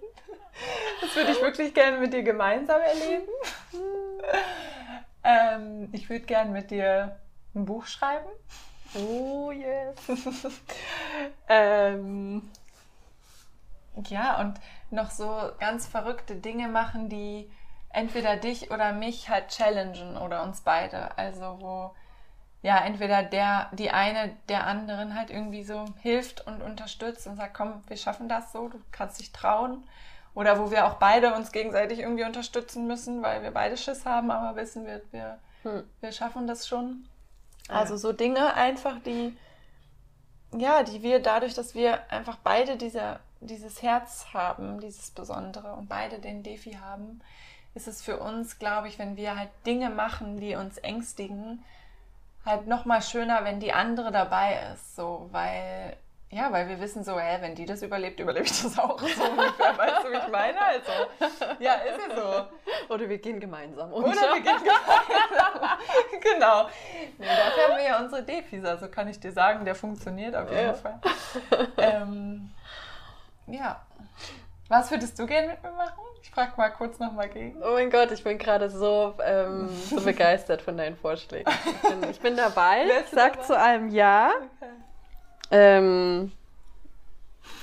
Das 1.00 1.14
würde 1.14 1.32
ich 1.32 1.42
wirklich 1.42 1.74
gerne 1.74 1.98
mit 1.98 2.12
dir 2.12 2.22
gemeinsam 2.22 2.80
erleben. 2.80 3.28
ähm, 5.24 5.88
ich 5.92 6.08
würde 6.08 6.24
gerne 6.24 6.50
mit 6.50 6.70
dir 6.70 7.20
ein 7.54 7.64
Buch 7.64 7.86
schreiben. 7.86 8.28
Oh 8.94 9.50
yes. 9.50 9.96
ähm, 11.48 12.50
ja, 14.08 14.40
und 14.40 14.58
noch 14.90 15.10
so 15.10 15.50
ganz 15.58 15.86
verrückte 15.86 16.36
Dinge 16.36 16.68
machen, 16.68 17.08
die 17.08 17.50
entweder 17.90 18.36
dich 18.36 18.70
oder 18.70 18.92
mich 18.92 19.28
halt 19.28 19.48
challengen 19.48 20.16
oder 20.16 20.42
uns 20.42 20.60
beide. 20.60 21.16
Also 21.18 21.58
wo 21.60 21.94
ja 22.66 22.78
entweder 22.84 23.22
der, 23.22 23.70
die 23.72 23.90
eine 23.90 24.34
der 24.48 24.66
anderen 24.66 25.14
halt 25.14 25.30
irgendwie 25.30 25.62
so 25.62 25.84
hilft 26.00 26.46
und 26.46 26.62
unterstützt 26.62 27.26
und 27.26 27.36
sagt, 27.36 27.54
komm, 27.54 27.82
wir 27.86 27.96
schaffen 27.96 28.28
das 28.28 28.52
so, 28.52 28.68
du 28.68 28.78
kannst 28.92 29.20
dich 29.20 29.32
trauen. 29.32 29.84
Oder 30.34 30.58
wo 30.58 30.70
wir 30.70 30.86
auch 30.86 30.94
beide 30.94 31.34
uns 31.34 31.52
gegenseitig 31.52 32.00
irgendwie 32.00 32.24
unterstützen 32.24 32.86
müssen, 32.86 33.22
weil 33.22 33.42
wir 33.42 33.52
beide 33.52 33.76
Schiss 33.76 34.04
haben, 34.04 34.30
aber 34.30 34.60
wissen 34.60 34.84
wir, 34.84 35.00
wir, 35.10 35.38
hm. 35.62 35.84
wir 36.00 36.12
schaffen 36.12 36.46
das 36.46 36.68
schon. 36.68 37.08
Also 37.68 37.96
so 37.96 38.12
Dinge 38.12 38.52
einfach, 38.54 38.98
die, 39.00 39.36
ja, 40.52 40.82
die 40.82 41.02
wir 41.02 41.20
dadurch, 41.20 41.54
dass 41.54 41.74
wir 41.74 42.00
einfach 42.12 42.36
beide 42.42 42.76
diese 42.76 43.18
dieses 43.40 43.82
Herz 43.82 44.26
haben, 44.32 44.80
dieses 44.80 45.10
Besondere 45.10 45.74
und 45.74 45.88
beide 45.88 46.18
den 46.18 46.42
Defi 46.42 46.72
haben, 46.72 47.20
ist 47.74 47.88
es 47.88 48.02
für 48.02 48.18
uns, 48.18 48.58
glaube 48.58 48.88
ich, 48.88 48.98
wenn 48.98 49.16
wir 49.16 49.36
halt 49.36 49.50
Dinge 49.66 49.90
machen, 49.90 50.40
die 50.40 50.54
uns 50.56 50.78
ängstigen, 50.78 51.62
halt 52.46 52.66
noch 52.66 52.84
mal 52.84 53.02
schöner, 53.02 53.44
wenn 53.44 53.60
die 53.60 53.72
andere 53.72 54.12
dabei 54.12 54.72
ist, 54.72 54.96
so, 54.96 55.28
weil 55.32 55.96
ja, 56.30 56.50
weil 56.52 56.68
wir 56.68 56.80
wissen 56.80 57.04
so, 57.04 57.18
hä, 57.18 57.38
wenn 57.40 57.54
die 57.54 57.66
das 57.66 57.82
überlebt, 57.82 58.18
überlebe 58.18 58.46
ich 58.46 58.62
das 58.62 58.76
auch 58.78 58.98
so 58.98 59.24
ungefähr. 59.24 59.78
Weißt 59.78 60.04
du, 60.04 60.10
wie 60.10 60.16
ich 60.16 60.28
meine? 60.28 60.60
Also, 60.60 60.92
ja, 61.60 61.74
ist 61.74 61.98
ja 62.08 62.16
so. 62.16 62.92
Oder 62.92 63.08
wir 63.08 63.18
gehen 63.18 63.38
gemeinsam. 63.38 63.92
Oder 63.92 64.08
wir 64.08 64.42
gehen 64.42 64.58
gemeinsam. 64.58 65.78
genau. 66.20 66.68
Nee, 67.18 67.26
dafür 67.26 67.68
haben 67.68 67.76
wir 67.76 67.84
ja 67.84 68.00
unsere 68.00 68.24
Defis, 68.24 68.64
also 68.64 68.88
kann 68.88 69.06
ich 69.06 69.20
dir 69.20 69.30
sagen, 69.30 69.64
der 69.64 69.76
funktioniert 69.76 70.34
auf 70.34 70.50
jeden 70.50 70.66
ja. 70.66 70.74
Fall. 70.74 71.00
Ähm, 71.78 72.50
ja. 73.46 73.80
Was 74.68 74.90
würdest 74.90 75.16
du 75.18 75.26
gerne 75.26 75.48
mit 75.48 75.62
mir 75.62 75.70
machen? 75.70 76.02
Ich 76.28 76.32
frage 76.32 76.52
mal 76.56 76.70
kurz 76.70 76.98
nochmal 76.98 77.28
gegen. 77.28 77.56
Oh 77.62 77.74
mein 77.74 77.88
Gott, 77.88 78.10
ich 78.10 78.22
bin 78.24 78.36
gerade 78.36 78.68
so, 78.68 79.14
ähm, 79.24 79.68
so 79.88 80.00
begeistert 80.00 80.60
von 80.60 80.76
deinen 80.76 80.96
Vorschlägen. 80.96 81.50
Ich 81.64 81.88
bin, 81.88 82.10
ich 82.10 82.20
bin 82.20 82.36
dabei. 82.36 82.82
Ich 83.04 83.10
sag 83.12 83.34
dabei? 83.34 83.46
zu 83.46 83.56
allem 83.58 83.88
Ja. 83.90 84.30
Okay. 84.60 84.70
Ähm, 85.52 86.32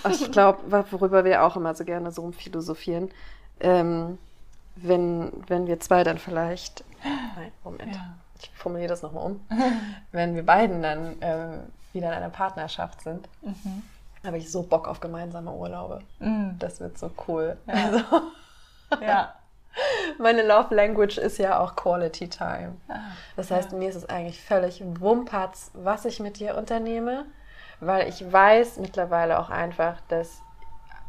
ich 0.09 0.31
glaube, 0.31 0.85
worüber 0.91 1.25
wir 1.25 1.43
auch 1.43 1.57
immer 1.57 1.75
so 1.75 1.83
gerne 1.83 2.11
so 2.11 2.21
umphilosophieren, 2.23 3.11
ähm, 3.59 4.17
wenn, 4.77 5.31
wenn 5.47 5.67
wir 5.67 5.79
zwei 5.81 6.03
dann 6.05 6.17
vielleicht. 6.17 6.85
Nein, 7.03 7.51
Moment. 7.65 7.93
Ja. 7.95 8.15
ich 8.41 8.49
formuliere 8.55 8.87
das 8.89 9.01
nochmal 9.01 9.25
um, 9.25 9.41
wenn 10.13 10.35
wir 10.35 10.45
beiden 10.45 10.81
dann 10.81 11.17
ähm, 11.19 11.59
wieder 11.91 12.07
in 12.07 12.13
einer 12.13 12.29
Partnerschaft 12.29 13.01
sind, 13.01 13.27
Mhm. 13.41 13.83
habe 14.25 14.37
ich 14.37 14.49
so 14.49 14.63
Bock 14.63 14.87
auf 14.87 15.01
gemeinsame 15.01 15.51
Urlaube. 15.51 15.99
Mhm. 16.19 16.55
Das 16.59 16.79
wird 16.79 16.97
so 16.97 17.11
cool. 17.27 17.57
Ja. 17.67 17.73
Also, 17.73 18.03
Ja. 19.01 19.33
meine 20.19 20.43
Love 20.43 20.73
Language 20.75 21.17
ist 21.17 21.39
ja 21.39 21.59
auch 21.59 21.75
Quality 21.75 22.29
Time. 22.29 22.75
Ah, 22.87 22.99
Das 23.35 23.49
heißt, 23.49 23.71
ja. 23.71 23.77
mir 23.77 23.89
ist 23.89 23.95
es 23.95 24.07
eigentlich 24.07 24.41
völlig 24.41 24.83
wumpatz, 24.99 25.71
was 25.73 26.05
ich 26.05 26.19
mit 26.19 26.39
dir 26.39 26.55
unternehme, 26.57 27.25
weil 27.79 28.07
ich 28.07 28.31
weiß 28.31 28.77
mittlerweile 28.77 29.39
auch 29.39 29.49
einfach, 29.49 29.99
dass 30.09 30.41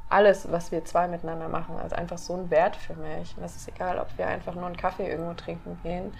alles, 0.09 0.51
was 0.51 0.71
wir 0.73 0.85
zwei 0.85 1.09
miteinander 1.09 1.49
machen, 1.49 1.79
ist 1.85 1.93
einfach 1.95 2.19
so 2.19 2.35
ein 2.35 2.51
Wert 2.51 2.77
für 2.77 2.95
mich. 2.95 3.37
Und 3.37 3.45
es 3.45 3.57
ist 3.57 3.69
egal, 3.69 3.99
ob 3.99 4.17
wir 4.17 4.27
einfach 4.27 4.55
nur 4.55 4.67
einen 4.67 4.77
Kaffee 4.77 5.09
irgendwo 5.11 5.35
trinken 5.35 5.79
gehen 5.83 6.13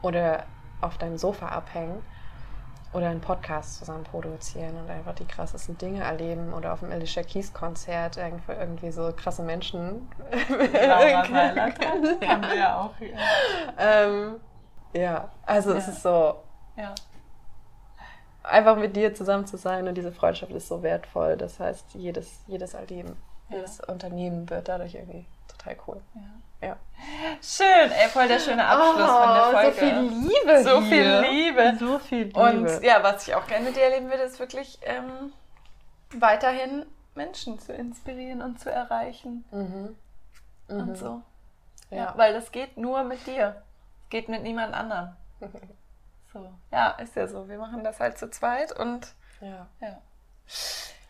oder 0.00 0.44
auf 0.80 0.98
deinem 0.98 1.18
Sofa 1.18 1.48
abhängen 1.48 2.02
oder 2.92 3.08
einen 3.08 3.20
Podcast 3.22 3.78
zusammen 3.78 4.04
produzieren 4.04 4.76
und 4.76 4.90
einfach 4.90 5.14
die 5.14 5.24
krassesten 5.24 5.78
Dinge 5.78 6.02
erleben 6.02 6.52
oder 6.52 6.72
auf 6.74 6.80
dem 6.80 6.90
Alicia 6.92 7.22
Keys 7.22 7.52
Konzert 7.54 8.18
irgendwie, 8.18 8.52
irgendwie 8.52 8.90
so 8.92 9.12
krasse 9.16 9.42
Menschen. 9.42 10.08
Laura 10.30 11.24
Seiler 11.26 11.72
haben 12.28 12.42
wir 12.42 12.56
ja 12.56 12.80
auch 12.80 12.96
hier. 12.98 13.14
ähm, 13.78 14.36
ja, 14.92 15.30
also 15.46 15.72
es 15.72 15.86
Ja. 15.86 15.92
ist 15.92 16.02
so, 16.02 16.34
Ja. 16.76 16.94
einfach 18.42 18.76
mit 18.76 18.94
dir 18.94 19.14
zusammen 19.14 19.46
zu 19.46 19.56
sein 19.56 19.88
und 19.88 19.94
diese 19.94 20.12
Freundschaft 20.12 20.52
ist 20.52 20.68
so 20.68 20.82
wertvoll. 20.82 21.36
Das 21.36 21.58
heißt, 21.60 21.94
jedes, 21.94 22.40
jedes 22.46 22.74
Erleben, 22.74 23.16
Ja. 23.48 23.56
jedes 23.56 23.80
Unternehmen 23.80 24.50
wird 24.50 24.68
dadurch 24.68 24.94
irgendwie 24.94 25.24
total 25.48 25.76
cool. 25.86 26.00
Ja. 26.14 26.20
Ja. 26.62 26.76
Schön, 27.42 27.90
ey, 27.90 28.08
voll 28.08 28.28
der 28.28 28.38
schöne 28.38 28.64
Abschluss 28.64 29.10
von 29.10 29.34
der 29.34 29.44
Folge. 29.50 29.68
Oh, 29.68 29.72
So 29.72 29.80
viel 29.80 30.28
Liebe. 30.28 30.62
So 30.62 30.80
hier. 30.82 31.22
viel 31.24 31.30
Liebe. 31.30 31.76
So 31.78 31.98
viel 31.98 32.22
Liebe. 32.26 32.38
Und 32.40 32.82
ja, 32.82 33.02
was 33.02 33.26
ich 33.26 33.34
auch 33.34 33.46
gerne 33.48 33.64
mit 33.66 33.76
dir 33.76 33.82
erleben 33.82 34.08
würde, 34.08 34.22
ist 34.22 34.38
wirklich 34.38 34.78
ähm, 34.82 35.32
weiterhin 36.14 36.86
Menschen 37.14 37.58
zu 37.58 37.72
inspirieren 37.72 38.40
und 38.42 38.60
zu 38.60 38.70
erreichen 38.70 39.44
Mhm. 39.50 39.96
und 40.68 40.88
Mhm. 40.90 40.94
so. 40.96 41.22
Ja. 41.90 41.96
Ja. 41.96 42.12
weil 42.16 42.32
das 42.32 42.52
geht 42.52 42.76
nur 42.76 43.02
mit 43.04 43.26
dir. 43.26 43.62
Es 44.04 44.08
geht 44.10 44.28
mit 44.28 44.42
niemand 44.42 44.72
anderem. 44.74 45.16
So. 46.32 46.50
Ja, 46.70 46.92
ist 46.92 47.14
ja 47.14 47.26
so. 47.28 47.46
Wir 47.50 47.58
machen 47.58 47.84
das 47.84 48.00
halt 48.00 48.16
zu 48.16 48.30
zweit 48.30 48.72
und 48.72 49.06
ja. 49.42 49.66
ja. 49.82 49.98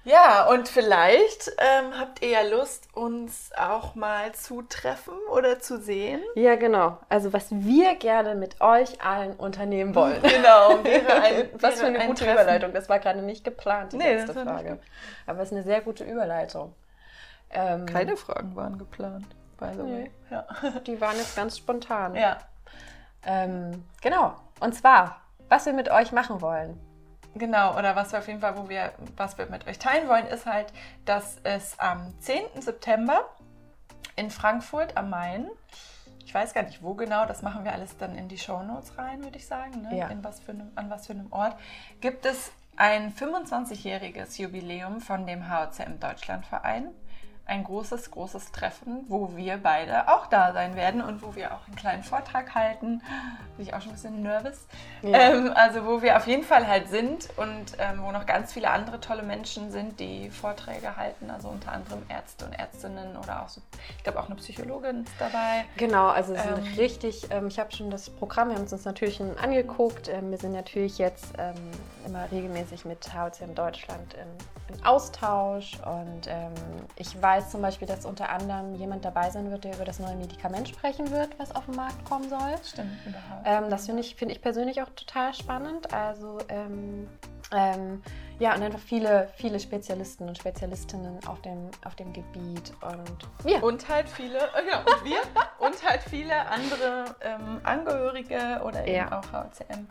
Ja, 0.05 0.49
und 0.49 0.69
vielleicht 0.69 1.53
ähm, 1.59 1.97
habt 1.99 2.23
ihr 2.23 2.31
ja 2.31 2.43
Lust, 2.43 2.88
uns 2.93 3.51
auch 3.57 3.95
mal 3.95 4.33
zu 4.33 4.62
treffen 4.62 5.15
oder 5.31 5.61
zu 5.61 5.81
sehen. 5.81 6.21
Ja, 6.35 6.57
genau. 6.57 6.99
Also 7.09 7.33
was 7.33 7.47
wir 7.51 7.95
gerne 7.95 8.35
mit 8.35 8.61
euch 8.61 9.01
allen 9.01 9.35
unternehmen 9.35 9.95
wollen. 9.95 10.21
Genau, 10.23 10.83
wäre 10.83 11.23
ein, 11.23 11.49
Was 11.61 11.75
für 11.75 11.81
wäre 11.83 11.87
eine 11.88 11.99
ein 12.01 12.09
gute 12.09 12.25
Treffen. 12.25 12.35
Überleitung. 12.41 12.73
Das 12.73 12.88
war 12.88 12.99
gerade 12.99 13.23
nicht 13.23 13.45
geplant, 13.45 13.93
die 13.93 13.99
Nee, 13.99 14.15
letzte 14.17 14.35
Frage. 14.35 14.79
Aber 15.27 15.38
es 15.41 15.49
ist 15.51 15.53
eine 15.53 15.62
sehr 15.62 15.81
gute 15.83 16.03
Überleitung. 16.05 16.75
Ähm, 17.51 17.87
Keine 17.87 18.17
Fragen 18.17 18.57
waren 18.57 18.79
geplant, 18.79 19.27
by 19.59 19.67
the 19.75 19.79
way. 19.85 20.11
Ja. 20.31 20.47
Die 20.87 21.01
waren 21.01 21.17
jetzt 21.17 21.37
ganz 21.37 21.59
spontan. 21.59 22.15
ja. 22.17 22.38
Ähm, 23.25 23.85
genau. 24.01 24.35
Und 24.59 24.75
zwar, 24.75 25.21
was 25.49 25.67
wir 25.67 25.75
mit 25.75 25.88
euch 25.91 26.11
machen 26.11 26.41
wollen. 26.41 26.81
Genau, 27.35 27.79
oder 27.79 27.97
was 27.97 28.12
wir 28.12 28.18
auf 28.18 28.29
jeden 28.29 28.40
Fall, 28.40 28.57
wo 28.59 28.68
wir, 28.68 28.92
was 29.16 29.38
wir 29.38 29.47
mit 29.47 29.66
euch 29.66 29.79
teilen 29.79 30.09
wollen, 30.09 30.27
ist 30.27 30.47
halt, 30.47 30.73
dass 31.05 31.38
es 31.45 31.79
am 31.79 32.12
10. 32.21 32.61
September 32.61 33.25
in 34.16 34.31
Frankfurt 34.31 34.97
am 34.97 35.11
Main, 35.11 35.49
ich 36.25 36.35
weiß 36.35 36.53
gar 36.55 36.62
nicht 36.62 36.83
wo 36.83 36.95
genau, 36.95 37.25
das 37.27 37.42
machen 37.42 37.64
wir 37.64 37.73
alles 37.73 37.97
dann 37.97 38.16
in 38.16 38.29
die 38.29 38.38
Shownotes 38.38 38.99
rein, 38.99 39.23
würde 39.23 39.38
ich 39.38 39.47
sagen, 39.47 39.83
ne? 39.83 39.97
Ja. 39.97 40.09
in 40.09 40.23
was 40.23 40.40
für 40.40 40.53
einem, 40.53 40.71
an 40.75 40.90
was 40.90 41.07
für 41.07 41.14
einem 41.14 41.33
Ort, 41.33 41.57
gibt 42.01 42.27
es 42.27 42.53
ein 42.77 43.12
25-jähriges 43.14 44.40
Jubiläum 44.40 45.01
von 45.01 45.27
dem 45.27 45.49
HCM 45.49 46.01
Deutschlandverein. 46.01 46.88
Ein 47.44 47.64
großes, 47.64 48.12
großes 48.12 48.52
Treffen, 48.52 49.05
wo 49.09 49.37
wir 49.37 49.57
beide 49.57 50.09
auch 50.09 50.26
da 50.28 50.52
sein 50.52 50.76
werden 50.76 51.02
und 51.02 51.22
wo 51.22 51.35
wir 51.35 51.52
auch 51.52 51.66
einen 51.66 51.74
kleinen 51.74 52.05
Vortrag 52.05 52.55
halten. 52.55 53.02
Bin 53.57 53.66
ich 53.66 53.74
auch 53.74 53.81
schon 53.81 53.90
ein 53.90 53.94
bisschen 53.94 54.22
nervös. 54.22 54.66
Ja. 55.02 55.18
Ähm, 55.18 55.52
also 55.55 55.85
wo 55.85 56.02
wir 56.02 56.16
auf 56.16 56.26
jeden 56.28 56.44
Fall 56.44 56.66
halt 56.68 56.88
sind 56.88 57.28
und 57.37 57.76
ähm, 57.78 58.02
wo 58.02 58.12
noch 58.12 58.26
ganz 58.26 58.52
viele 58.52 58.70
andere 58.70 59.00
tolle 59.00 59.22
Menschen 59.24 59.70
sind, 59.72 59.98
die 59.98 60.31
Vorträge 60.31 60.96
halten. 60.96 61.31
Also 61.31 61.48
unter 61.48 61.72
anderem 61.72 62.02
Ärzte 62.09 62.44
und 62.46 62.52
Ärztinnen 62.52 63.16
oder 63.16 63.42
auch 63.42 63.48
so, 63.48 63.61
ich 63.96 64.05
glaube 64.05 64.20
auch 64.20 64.26
eine 64.26 64.37
Psychologin 64.37 65.02
ist 65.02 65.12
dabei. 65.18 65.64
Genau, 65.76 66.09
also 66.09 66.35
es 66.35 66.42
sind 66.44 66.59
Ähm. 66.59 66.74
richtig, 66.78 67.26
ähm, 67.31 67.48
ich 67.48 67.59
habe 67.59 67.72
schon 67.72 67.90
das 67.90 68.09
Programm, 68.09 68.48
wir 68.50 68.57
haben 68.57 68.64
es 68.64 68.72
uns 68.72 68.85
natürlich 68.85 69.16
schon 69.16 69.37
angeguckt. 69.38 70.09
Ähm, 70.09 70.31
wir 70.31 70.38
sind 70.38 70.52
natürlich 70.52 70.96
jetzt 70.98 71.35
ähm, 71.38 71.55
immer 72.07 72.31
regelmäßig 72.31 72.85
mit 72.85 73.12
HCM 73.12 73.55
Deutschland 73.55 74.14
in, 74.14 74.28
in 74.75 74.85
Austausch 74.85 75.73
und 75.85 76.27
ähm, 76.29 76.53
ich 76.97 77.21
weiß 77.21 77.51
zum 77.51 77.63
Beispiel, 77.63 77.87
dass 77.89 78.05
unter 78.07 78.29
anderem 78.31 78.75
jemand 78.75 79.05
dabei 79.05 79.31
sein 79.31 79.51
wird, 79.51 79.65
der 79.65 79.75
über 79.75 79.85
das 79.85 79.99
neue 79.99 80.17
Medikament 80.17 80.69
sprechen 80.69 81.11
wird, 81.11 81.39
was 81.39 81.55
auf 81.55 81.65
den 81.67 81.77
Markt 81.77 82.05
kommen 82.05 82.29
soll. 82.29 82.55
Stimmt, 82.65 82.91
überhaupt. 83.07 83.43
Ähm, 83.45 83.71
das 83.71 83.87
finde 83.87 84.01
ich, 84.01 84.15
find 84.15 84.31
ich 84.33 84.41
persönlich 84.41 84.83
auch 84.83 84.91
total 84.91 85.35
spannend. 85.35 85.93
Also 85.93 86.39
ähm, 86.49 87.09
ähm, 87.55 88.03
ja, 88.39 88.55
und 88.55 88.63
einfach 88.63 88.79
viele, 88.81 89.29
viele 89.37 89.61
Spezialisten 89.61 90.27
und 90.27 90.39
Spezialistinnen 90.39 91.19
auf 91.27 91.41
dem, 91.43 91.71
auf 91.85 91.95
dem 91.95 92.13
Gebiet. 92.13 92.73
Und 92.81 93.45
wir. 93.45 93.63
Und 93.63 93.89
halt 93.89 94.09
viele, 94.09 94.39
äh, 94.39 94.65
genau, 94.65 94.79
und 94.79 95.05
wir 95.05 95.19
und 95.59 95.89
halt 95.89 96.03
viele 96.03 96.35
andere 96.49 97.15
ähm, 97.21 97.61
Angehörige 97.63 98.63
oder 98.65 98.87
eben 98.87 98.97
Ja. 98.97 99.21
auch 99.21 99.33
HCM. 99.33 99.87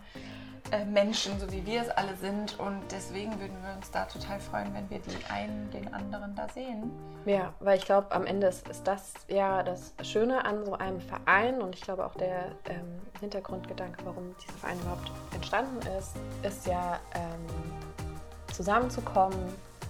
Äh, 0.72 0.86
Menschen, 0.86 1.40
so 1.40 1.52
wie 1.52 1.66
wir 1.66 1.82
es 1.82 1.90
alle 1.90 2.16
sind. 2.16 2.60
Und 2.60 2.82
deswegen 2.92 3.32
würden 3.40 3.58
wir 3.64 3.76
uns 3.76 3.92
da 3.92 4.06
total 4.06 4.40
freuen, 4.40 4.74
wenn 4.74 4.90
wir 4.90 5.00
die 5.00 5.26
einen 5.30 5.70
den 5.72 5.94
anderen 5.94 6.36
da 6.36 6.48
sehen. 6.50 6.92
Ja, 7.26 7.54
weil 7.60 7.78
ich 7.78 7.86
glaube, 7.86 8.12
am 8.12 8.26
Ende 8.26 8.48
ist, 8.48 8.68
ist 8.70 8.86
das 8.88 9.14
ja 9.28 9.64
das 9.64 9.94
Schöne 10.04 10.46
an 10.46 10.66
so 10.66 10.74
einem 10.74 11.02
Verein 11.02 11.62
und 11.62 11.76
ich 11.76 11.82
glaube 11.82 12.06
auch 12.06 12.16
der 12.16 12.46
ähm, 12.70 13.02
Hintergrundgedanke, 13.20 14.06
warum 14.06 14.36
dieser 14.42 14.58
Verein 14.60 14.80
überhaupt 14.80 15.12
entstanden 15.34 15.80
ist, 15.98 16.16
ist 16.44 16.66
ja 16.68 17.00
ähm, 17.14 18.54
zusammenzukommen, 18.54 19.38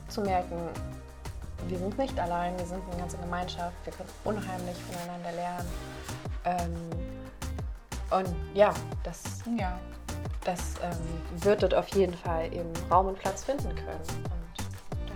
zu 0.09 0.21
merken, 0.21 0.57
wir 1.67 1.77
sind 1.77 1.97
nicht 1.97 2.19
allein, 2.19 2.57
wir 2.57 2.65
sind 2.65 2.81
eine 2.89 2.97
ganze 2.99 3.17
Gemeinschaft, 3.17 3.75
wir 3.83 3.93
können 3.93 4.09
unheimlich 4.23 4.77
voneinander 4.83 5.31
lernen. 5.31 5.69
Ähm, 6.45 6.89
und 8.09 8.35
ja, 8.53 8.73
das, 9.03 9.23
Ja. 9.57 9.79
Das 10.45 10.59
ähm, 10.83 11.43
wird 11.43 11.63
dort 11.63 11.73
auf 11.73 11.87
jeden 11.89 12.13
Fall 12.13 12.51
eben 12.53 12.71
Raum 12.89 13.07
und 13.07 13.19
Platz 13.19 13.43
finden 13.43 13.75
können. 13.75 14.01
Und 14.91 15.09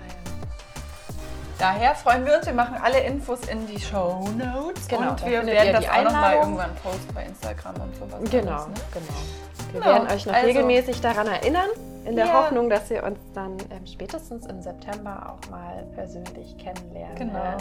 daher 1.58 1.80
Daher 1.80 1.96
freuen 1.96 2.26
wir 2.26 2.38
uns. 2.38 2.46
Wir 2.46 2.54
machen 2.54 2.76
alle 2.82 3.00
Infos 3.02 3.48
in 3.48 3.66
die 3.68 3.80
Show 3.80 4.28
Notes. 4.38 4.88
Genau, 4.88 5.12
und 5.12 5.26
wir 5.26 5.46
werden 5.46 5.74
das 5.74 5.88
auch 5.90 6.04
nochmal 6.04 6.36
irgendwann 6.36 6.76
posten 6.76 7.14
bei 7.14 7.24
Instagram 7.26 7.76
und 7.82 7.96
sowas. 7.96 8.20
Genau, 8.30 8.52
alles, 8.52 8.68
ne? 8.68 8.74
genau. 8.94 9.06
Wir 9.72 9.82
Genau, 9.82 9.86
werden 9.94 10.08
euch 10.12 10.26
noch 10.26 10.34
also- 10.34 10.48
regelmäßig 10.48 11.02
daran 11.02 11.28
erinnern, 11.28 11.70
in 12.06 12.16
der 12.16 12.28
Ja. 12.28 12.34
Hoffnung, 12.44 12.70
dass 12.70 12.92
ihr 12.92 13.04
uns 13.04 13.20
dann 13.34 13.58
ähm, 13.72 13.86
spätestens 13.88 14.46
im 14.46 14.62
September 14.62 15.34
auch 15.34 15.50
mal 15.50 15.84
persönlich 15.96 16.56
kennenlernen. 16.58 17.16
Genau. 17.16 17.58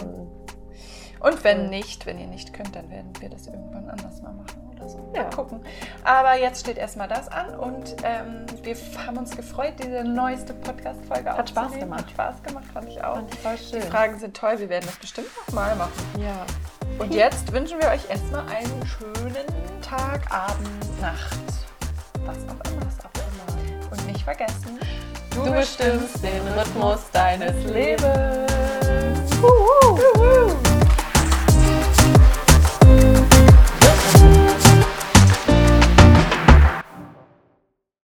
Und 1.20 1.42
wenn 1.42 1.70
nicht, 1.70 2.04
wenn 2.04 2.18
ihr 2.18 2.26
nicht 2.26 2.52
könnt, 2.52 2.76
dann 2.76 2.90
werden 2.90 3.10
wir 3.18 3.30
das 3.30 3.46
irgendwann 3.46 3.88
anders 3.88 4.20
mal 4.20 4.32
machen 4.34 4.63
oder 4.76 4.88
so. 4.88 5.10
Ja. 5.14 5.22
Mal 5.24 5.30
gucken. 5.30 5.64
Aber 6.04 6.38
jetzt 6.38 6.60
steht 6.60 6.78
erstmal 6.78 7.08
das 7.08 7.28
an 7.28 7.54
und 7.54 7.96
ähm, 8.02 8.46
wir 8.62 8.76
haben 9.06 9.16
uns 9.16 9.36
gefreut, 9.36 9.74
diese 9.82 10.04
neueste 10.04 10.54
Podcast-Folge 10.54 11.36
Hat 11.36 11.48
Spaß 11.48 11.78
gemacht. 11.78 12.00
Hat 12.00 12.10
Spaß 12.10 12.42
gemacht, 12.42 12.64
fand 12.72 12.88
ich 12.88 13.02
auch. 13.02 13.14
fand 13.14 13.34
voll 13.36 13.58
schön. 13.58 13.80
Die 13.80 13.86
Fragen 13.86 14.18
sind 14.18 14.36
toll, 14.36 14.58
wir 14.58 14.68
werden 14.68 14.86
das 14.86 14.96
bestimmt 14.96 15.28
nochmal 15.46 15.74
machen. 15.76 15.92
Ja. 16.18 16.46
Und 16.98 17.14
jetzt 17.14 17.52
wünschen 17.52 17.80
wir 17.80 17.88
euch 17.88 18.08
erstmal 18.08 18.46
einen 18.48 18.86
schönen 18.86 19.80
Tag, 19.82 20.30
Abend, 20.30 21.00
Nacht. 21.00 21.38
Was 22.24 22.38
auch 22.38 22.72
immer. 22.72 22.86
Was 22.86 23.00
auch 23.00 23.10
immer. 23.14 23.90
Und 23.90 24.06
nicht 24.06 24.24
vergessen, 24.24 24.78
Du 25.34 25.50
bestimmst 25.50 26.22
den 26.22 26.46
Rhythmus 26.56 27.10
deines 27.12 27.64
Lebens. 27.64 28.52